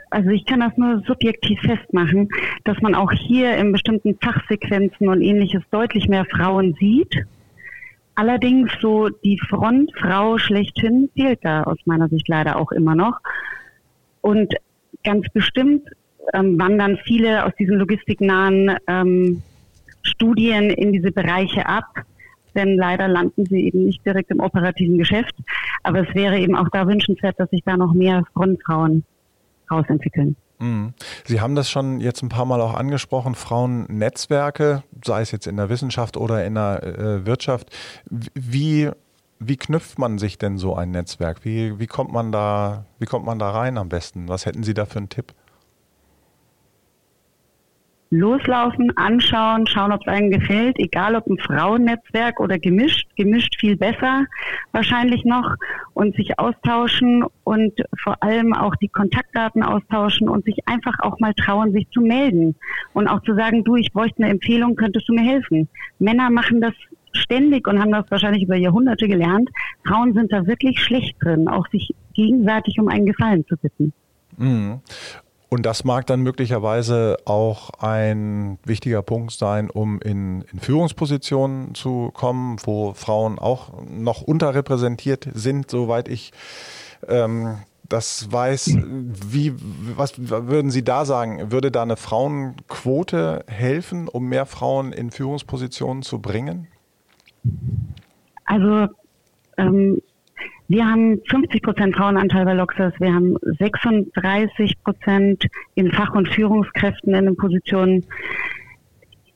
Also 0.09 0.29
ich 0.29 0.45
kann 0.45 0.61
das 0.61 0.75
nur 0.77 1.01
subjektiv 1.05 1.59
festmachen, 1.61 2.29
dass 2.63 2.79
man 2.81 2.95
auch 2.95 3.11
hier 3.11 3.57
in 3.57 3.71
bestimmten 3.71 4.17
Fachsequenzen 4.21 5.07
und 5.09 5.21
ähnliches 5.21 5.63
deutlich 5.71 6.07
mehr 6.07 6.25
Frauen 6.25 6.75
sieht. 6.79 7.25
Allerdings 8.15 8.71
so 8.79 9.09
die 9.09 9.39
Frontfrau 9.49 10.37
schlechthin 10.37 11.09
fehlt 11.15 11.39
da 11.43 11.63
aus 11.63 11.77
meiner 11.85 12.07
Sicht 12.09 12.27
leider 12.27 12.57
auch 12.57 12.71
immer 12.71 12.95
noch. 12.95 13.19
Und 14.21 14.53
ganz 15.03 15.27
bestimmt 15.33 15.87
ähm, 16.33 16.59
wandern 16.59 16.97
viele 17.03 17.45
aus 17.45 17.53
diesen 17.57 17.77
logistiknahen 17.77 18.75
ähm, 18.87 19.41
Studien 20.03 20.69
in 20.69 20.93
diese 20.93 21.11
Bereiche 21.11 21.65
ab, 21.65 22.03
denn 22.55 22.75
leider 22.75 23.07
landen 23.07 23.45
sie 23.45 23.65
eben 23.65 23.85
nicht 23.85 24.05
direkt 24.05 24.29
im 24.31 24.39
operativen 24.39 24.97
Geschäft. 24.97 25.35
Aber 25.83 26.07
es 26.07 26.13
wäre 26.13 26.37
eben 26.37 26.55
auch 26.55 26.69
da 26.69 26.87
wünschenswert, 26.87 27.39
dass 27.39 27.49
sich 27.49 27.63
da 27.63 27.77
noch 27.77 27.93
mehr 27.93 28.23
Frontfrauen 28.33 29.03
rausentwickeln. 29.71 30.35
Mhm. 30.59 30.93
Sie 31.25 31.41
haben 31.41 31.55
das 31.55 31.69
schon 31.69 31.99
jetzt 31.99 32.21
ein 32.21 32.29
paar 32.29 32.45
Mal 32.45 32.61
auch 32.61 32.75
angesprochen, 32.75 33.35
Frauennetzwerke, 33.35 34.83
sei 35.03 35.21
es 35.21 35.31
jetzt 35.31 35.47
in 35.47 35.57
der 35.57 35.69
Wissenschaft 35.69 36.17
oder 36.17 36.45
in 36.45 36.55
der 36.55 36.83
äh, 36.83 37.25
Wirtschaft. 37.25 37.69
Wie, 38.09 38.89
wie 39.39 39.57
knüpft 39.57 39.97
man 39.97 40.19
sich 40.19 40.37
denn 40.37 40.57
so 40.57 40.75
ein 40.75 40.91
Netzwerk? 40.91 41.43
Wie, 41.43 41.79
wie, 41.79 41.87
kommt 41.87 42.11
man 42.11 42.31
da, 42.31 42.85
wie 42.99 43.05
kommt 43.05 43.25
man 43.25 43.39
da 43.39 43.49
rein 43.49 43.77
am 43.77 43.89
besten? 43.89 44.27
Was 44.27 44.45
hätten 44.45 44.63
Sie 44.63 44.75
da 44.75 44.85
für 44.85 44.99
einen 44.99 45.09
Tipp? 45.09 45.33
Loslaufen, 48.11 48.95
anschauen, 48.97 49.65
schauen, 49.67 49.93
ob 49.93 50.01
es 50.01 50.07
einem 50.07 50.29
gefällt, 50.31 50.77
egal 50.79 51.15
ob 51.15 51.27
ein 51.27 51.39
Frauennetzwerk 51.39 52.41
oder 52.41 52.59
gemischt, 52.59 53.07
gemischt 53.15 53.55
viel 53.57 53.77
besser 53.77 54.25
wahrscheinlich 54.73 55.23
noch 55.23 55.55
und 55.93 56.15
sich 56.15 56.37
austauschen 56.37 57.25
und 57.45 57.73
vor 58.03 58.21
allem 58.21 58.53
auch 58.53 58.75
die 58.75 58.89
Kontaktdaten 58.89 59.63
austauschen 59.63 60.27
und 60.27 60.43
sich 60.43 60.57
einfach 60.67 60.99
auch 60.99 61.19
mal 61.19 61.33
trauen, 61.33 61.71
sich 61.71 61.89
zu 61.89 62.01
melden 62.01 62.55
und 62.93 63.07
auch 63.07 63.21
zu 63.23 63.33
sagen, 63.33 63.63
du, 63.63 63.77
ich 63.77 63.93
bräuchte 63.93 64.21
eine 64.23 64.31
Empfehlung, 64.31 64.75
könntest 64.75 65.07
du 65.07 65.13
mir 65.13 65.23
helfen? 65.23 65.69
Männer 65.99 66.29
machen 66.29 66.59
das 66.59 66.73
ständig 67.13 67.65
und 67.67 67.79
haben 67.79 67.91
das 67.91 68.11
wahrscheinlich 68.11 68.43
über 68.43 68.55
Jahrhunderte 68.55 69.07
gelernt. 69.07 69.49
Frauen 69.85 70.13
sind 70.13 70.33
da 70.33 70.45
wirklich 70.45 70.81
schlecht 70.81 71.15
drin, 71.21 71.47
auch 71.47 71.67
sich 71.69 71.95
gegenseitig 72.13 72.77
um 72.77 72.89
einen 72.89 73.05
Gefallen 73.05 73.45
zu 73.47 73.55
bitten. 73.55 73.93
Mhm. 74.37 74.81
Und 75.53 75.65
das 75.65 75.83
mag 75.83 76.07
dann 76.07 76.21
möglicherweise 76.21 77.17
auch 77.25 77.71
ein 77.79 78.57
wichtiger 78.63 79.01
Punkt 79.01 79.33
sein, 79.33 79.69
um 79.69 79.99
in, 79.99 80.43
in, 80.43 80.59
Führungspositionen 80.59 81.75
zu 81.75 82.09
kommen, 82.13 82.55
wo 82.63 82.93
Frauen 82.93 83.37
auch 83.37 83.73
noch 83.85 84.21
unterrepräsentiert 84.21 85.27
sind, 85.33 85.69
soweit 85.69 86.07
ich 86.07 86.31
ähm, 87.05 87.57
das 87.89 88.31
weiß. 88.31 88.77
Wie, 88.77 89.53
was 89.97 90.13
würden 90.17 90.71
Sie 90.71 90.85
da 90.85 91.03
sagen? 91.03 91.51
Würde 91.51 91.69
da 91.69 91.81
eine 91.81 91.97
Frauenquote 91.97 93.43
helfen, 93.47 94.07
um 94.07 94.29
mehr 94.29 94.45
Frauen 94.45 94.93
in 94.93 95.11
Führungspositionen 95.11 96.01
zu 96.01 96.19
bringen? 96.19 96.67
Also 98.45 98.87
ähm, 99.57 100.01
wir 100.67 100.85
haben 100.85 101.21
50 101.29 101.61
Prozent 101.61 101.95
Frauenanteil 101.95 102.45
bei 102.45 102.53
Loxas. 102.53 102.93
Wir 102.99 103.13
haben 103.13 103.35
36 103.59 104.81
Prozent 104.83 105.45
in 105.75 105.91
Fach- 105.91 106.15
und 106.15 106.29
Führungskräften 106.29 107.13
in 107.13 107.25
den 107.25 107.35
Positionen. 107.35 108.05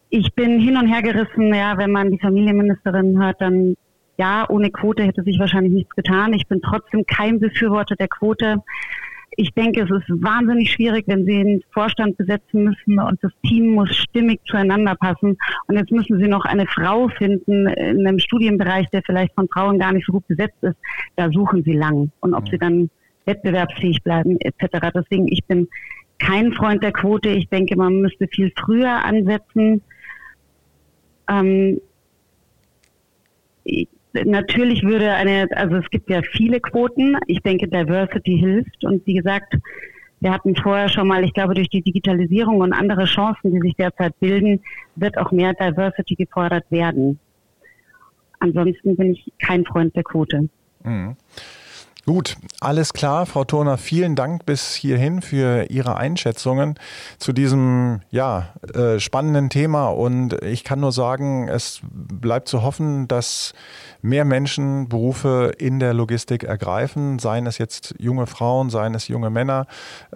Ich 0.10 0.34
bin 0.34 0.60
hin 0.60 0.78
und 0.78 0.88
her 0.88 1.02
gerissen. 1.02 1.54
Ja, 1.54 1.78
wenn 1.78 1.92
man 1.92 2.12
die 2.12 2.20
Familienministerin 2.20 3.22
hört, 3.22 3.42
dann 3.42 3.76
ja, 4.18 4.46
ohne 4.50 4.72
Quote 4.72 5.04
hätte 5.04 5.24
sich 5.24 5.40
wahrscheinlich 5.40 5.74
nichts 5.74 5.96
getan. 5.96 6.34
Ich 6.34 6.48
bin 6.48 6.62
trotzdem 6.62 7.06
kein 7.06 7.40
Befürworter 7.40 7.96
der 7.96 8.08
Quote 8.08 8.64
ich 9.38 9.54
denke, 9.54 9.82
es 9.82 9.90
ist 9.90 10.10
wahnsinnig 10.24 10.72
schwierig, 10.72 11.06
wenn 11.08 11.26
Sie 11.26 11.36
einen 11.36 11.64
Vorstand 11.72 12.18
besetzen 12.18 12.64
müssen 12.64 13.00
und 13.00 13.22
das 13.22 13.32
Team 13.46 13.74
muss 13.74 13.96
stimmig 13.96 14.40
zueinander 14.46 14.96
passen. 14.96 15.38
Und 15.68 15.76
jetzt 15.76 15.92
müssen 15.92 16.20
Sie 16.20 16.28
noch 16.28 16.46
eine 16.46 16.66
Frau 16.68 17.08
finden 17.10 17.68
in 17.68 18.08
einem 18.08 18.20
Studienbereich, 18.20 18.90
der 18.92 19.02
vielleicht 19.06 19.34
von 19.36 19.48
Frauen 19.50 19.80
gar 19.80 19.94
nicht 19.94 20.06
so 20.06 20.14
gut 20.14 20.28
besetzt 20.28 20.62
ist. 20.62 20.78
Da 21.16 21.30
suchen 21.32 21.64
Sie 21.64 21.74
lang. 21.74 22.12
Und 22.20 22.34
ob 22.34 22.48
Sie 22.50 22.58
dann 22.58 22.90
wettbewerbsfähig 23.26 24.04
bleiben 24.04 24.38
etc. 24.40 24.92
Deswegen, 24.94 25.28
ich 25.28 25.44
bin 25.46 25.68
kein 26.20 26.54
Freund 26.54 26.84
der 26.84 26.92
Quote. 26.92 27.30
Ich 27.30 27.50
denke, 27.50 27.76
man 27.76 28.02
müsste 28.02 28.28
viel 28.28 28.52
früher 28.56 29.04
ansetzen. 29.04 29.82
Ähm, 31.30 31.82
natürlich 34.24 34.84
würde 34.84 35.12
eine, 35.12 35.48
also 35.56 35.76
es 35.78 35.90
gibt 35.90 36.10
ja 36.10 36.22
viele 36.22 36.60
Quoten. 36.60 37.18
Ich 37.28 37.42
denke, 37.42 37.68
Diversity 37.68 38.38
hilft. 38.38 38.84
Und 38.86 39.06
wie 39.06 39.16
gesagt, 39.16 39.56
wir 40.20 40.32
hatten 40.32 40.56
vorher 40.56 40.90
schon 40.90 41.08
mal, 41.08 41.24
ich 41.24 41.34
glaube, 41.34 41.54
durch 41.54 41.70
die 41.70 41.82
Digitalisierung 41.82 42.58
und 42.58 42.74
andere 42.74 43.06
Chancen, 43.06 43.52
die 43.52 43.60
sich 43.60 43.76
derzeit 43.76 44.20
bilden, 44.20 44.62
wird 44.96 45.18
auch 45.18 45.32
mehr 45.32 45.54
Diversity 45.54 46.16
gefordert 46.16 46.66
werden. 46.70 47.20
Ansonsten 48.40 48.96
bin 48.96 49.12
ich 49.14 49.32
kein 49.40 49.66
Freund 49.66 49.96
der 49.96 50.04
Quote. 50.04 50.50
Mhm. 50.84 51.16
Gut, 52.06 52.38
alles 52.60 52.94
klar, 52.94 53.26
Frau 53.26 53.46
Turner. 53.46 53.80
Vielen 53.80 54.16
Dank 54.16 54.46
bis 54.46 54.76
hierhin 54.76 55.24
für 55.24 55.72
Ihre 55.72 55.96
Einschätzungen 55.98 56.76
zu 57.18 57.34
diesem 57.34 58.02
ja, 58.12 58.54
äh, 58.76 59.00
spannenden 59.00 59.50
Thema. 59.50 59.88
Und 59.88 60.34
ich 60.44 60.64
kann 60.64 60.82
nur 60.82 60.92
sagen, 60.92 61.48
es 61.48 61.82
bleibt 61.92 62.48
zu 62.48 62.62
hoffen, 62.62 63.08
dass 63.08 63.54
mehr 64.04 64.24
Menschen 64.24 64.88
Berufe 64.88 65.54
in 65.58 65.80
der 65.80 65.96
Logistik 65.96 66.44
ergreifen, 66.44 67.18
seien 67.18 67.48
es 67.48 67.58
jetzt 67.58 67.96
junge 67.98 68.28
Frauen, 68.28 68.70
seien 68.70 68.94
es 68.94 69.08
junge 69.08 69.32
Männer, 69.32 69.66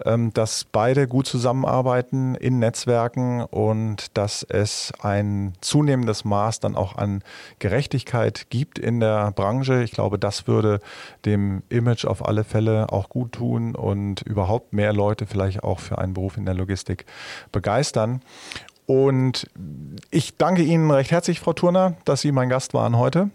ähm, 0.04 0.32
dass 0.32 0.62
beide 0.64 1.08
gut 1.08 1.26
zusammenarbeiten 1.26 2.36
in 2.36 2.60
Netzwerken 2.60 3.42
und 3.42 4.16
dass 4.16 4.44
es 4.44 4.92
ein 5.02 5.54
zunehmendes 5.60 6.24
Maß 6.24 6.60
dann 6.60 6.76
auch 6.76 6.96
an 6.96 7.22
Gerechtigkeit 7.58 8.46
gibt 8.48 8.78
in 8.78 9.00
der 9.00 9.32
Branche. 9.32 9.82
Ich 9.82 9.90
glaube, 9.90 10.20
das 10.20 10.46
würde 10.46 10.78
dem 11.24 11.64
Image 11.80 12.04
auf 12.04 12.26
alle 12.26 12.44
Fälle 12.44 12.92
auch 12.92 13.08
gut 13.08 13.32
tun 13.32 13.74
und 13.74 14.22
überhaupt 14.22 14.72
mehr 14.72 14.92
Leute 14.92 15.26
vielleicht 15.26 15.64
auch 15.64 15.80
für 15.80 15.98
einen 15.98 16.14
Beruf 16.14 16.36
in 16.36 16.44
der 16.44 16.54
Logistik 16.54 17.06
begeistern. 17.50 18.20
Und 18.86 19.48
ich 20.10 20.36
danke 20.36 20.62
Ihnen 20.62 20.90
recht 20.90 21.10
herzlich, 21.10 21.40
Frau 21.40 21.52
Turner, 21.52 21.94
dass 22.04 22.20
Sie 22.20 22.32
mein 22.32 22.48
Gast 22.48 22.74
waren 22.74 22.96
heute. 22.96 23.30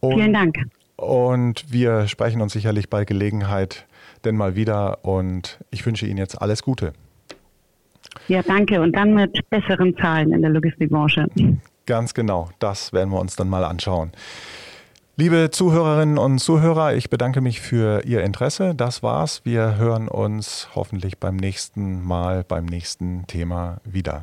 Und, 0.00 0.14
Vielen 0.14 0.32
Dank. 0.32 0.56
Und 0.96 1.72
wir 1.72 2.08
sprechen 2.08 2.40
uns 2.40 2.52
sicherlich 2.52 2.88
bei 2.90 3.04
Gelegenheit 3.04 3.86
denn 4.24 4.36
mal 4.36 4.56
wieder 4.56 5.04
und 5.04 5.58
ich 5.70 5.84
wünsche 5.86 6.06
Ihnen 6.06 6.18
jetzt 6.18 6.40
alles 6.40 6.62
Gute. 6.62 6.92
Ja, 8.26 8.42
danke. 8.42 8.80
Und 8.80 8.92
dann 8.96 9.14
mit 9.14 9.38
besseren 9.48 9.96
Zahlen 9.96 10.32
in 10.32 10.42
der 10.42 10.50
Logistikbranche. 10.50 11.26
Ganz 11.86 12.14
genau. 12.14 12.50
Das 12.58 12.92
werden 12.92 13.10
wir 13.10 13.20
uns 13.20 13.36
dann 13.36 13.48
mal 13.48 13.64
anschauen. 13.64 14.12
Liebe 15.20 15.50
Zuhörerinnen 15.50 16.16
und 16.16 16.38
Zuhörer, 16.38 16.94
ich 16.94 17.10
bedanke 17.10 17.40
mich 17.40 17.60
für 17.60 18.04
Ihr 18.04 18.22
Interesse. 18.22 18.76
Das 18.76 19.02
war's. 19.02 19.40
Wir 19.42 19.74
hören 19.74 20.06
uns 20.06 20.68
hoffentlich 20.76 21.18
beim 21.18 21.34
nächsten 21.34 22.04
Mal, 22.04 22.44
beim 22.44 22.66
nächsten 22.66 23.26
Thema 23.26 23.78
wieder. 23.82 24.20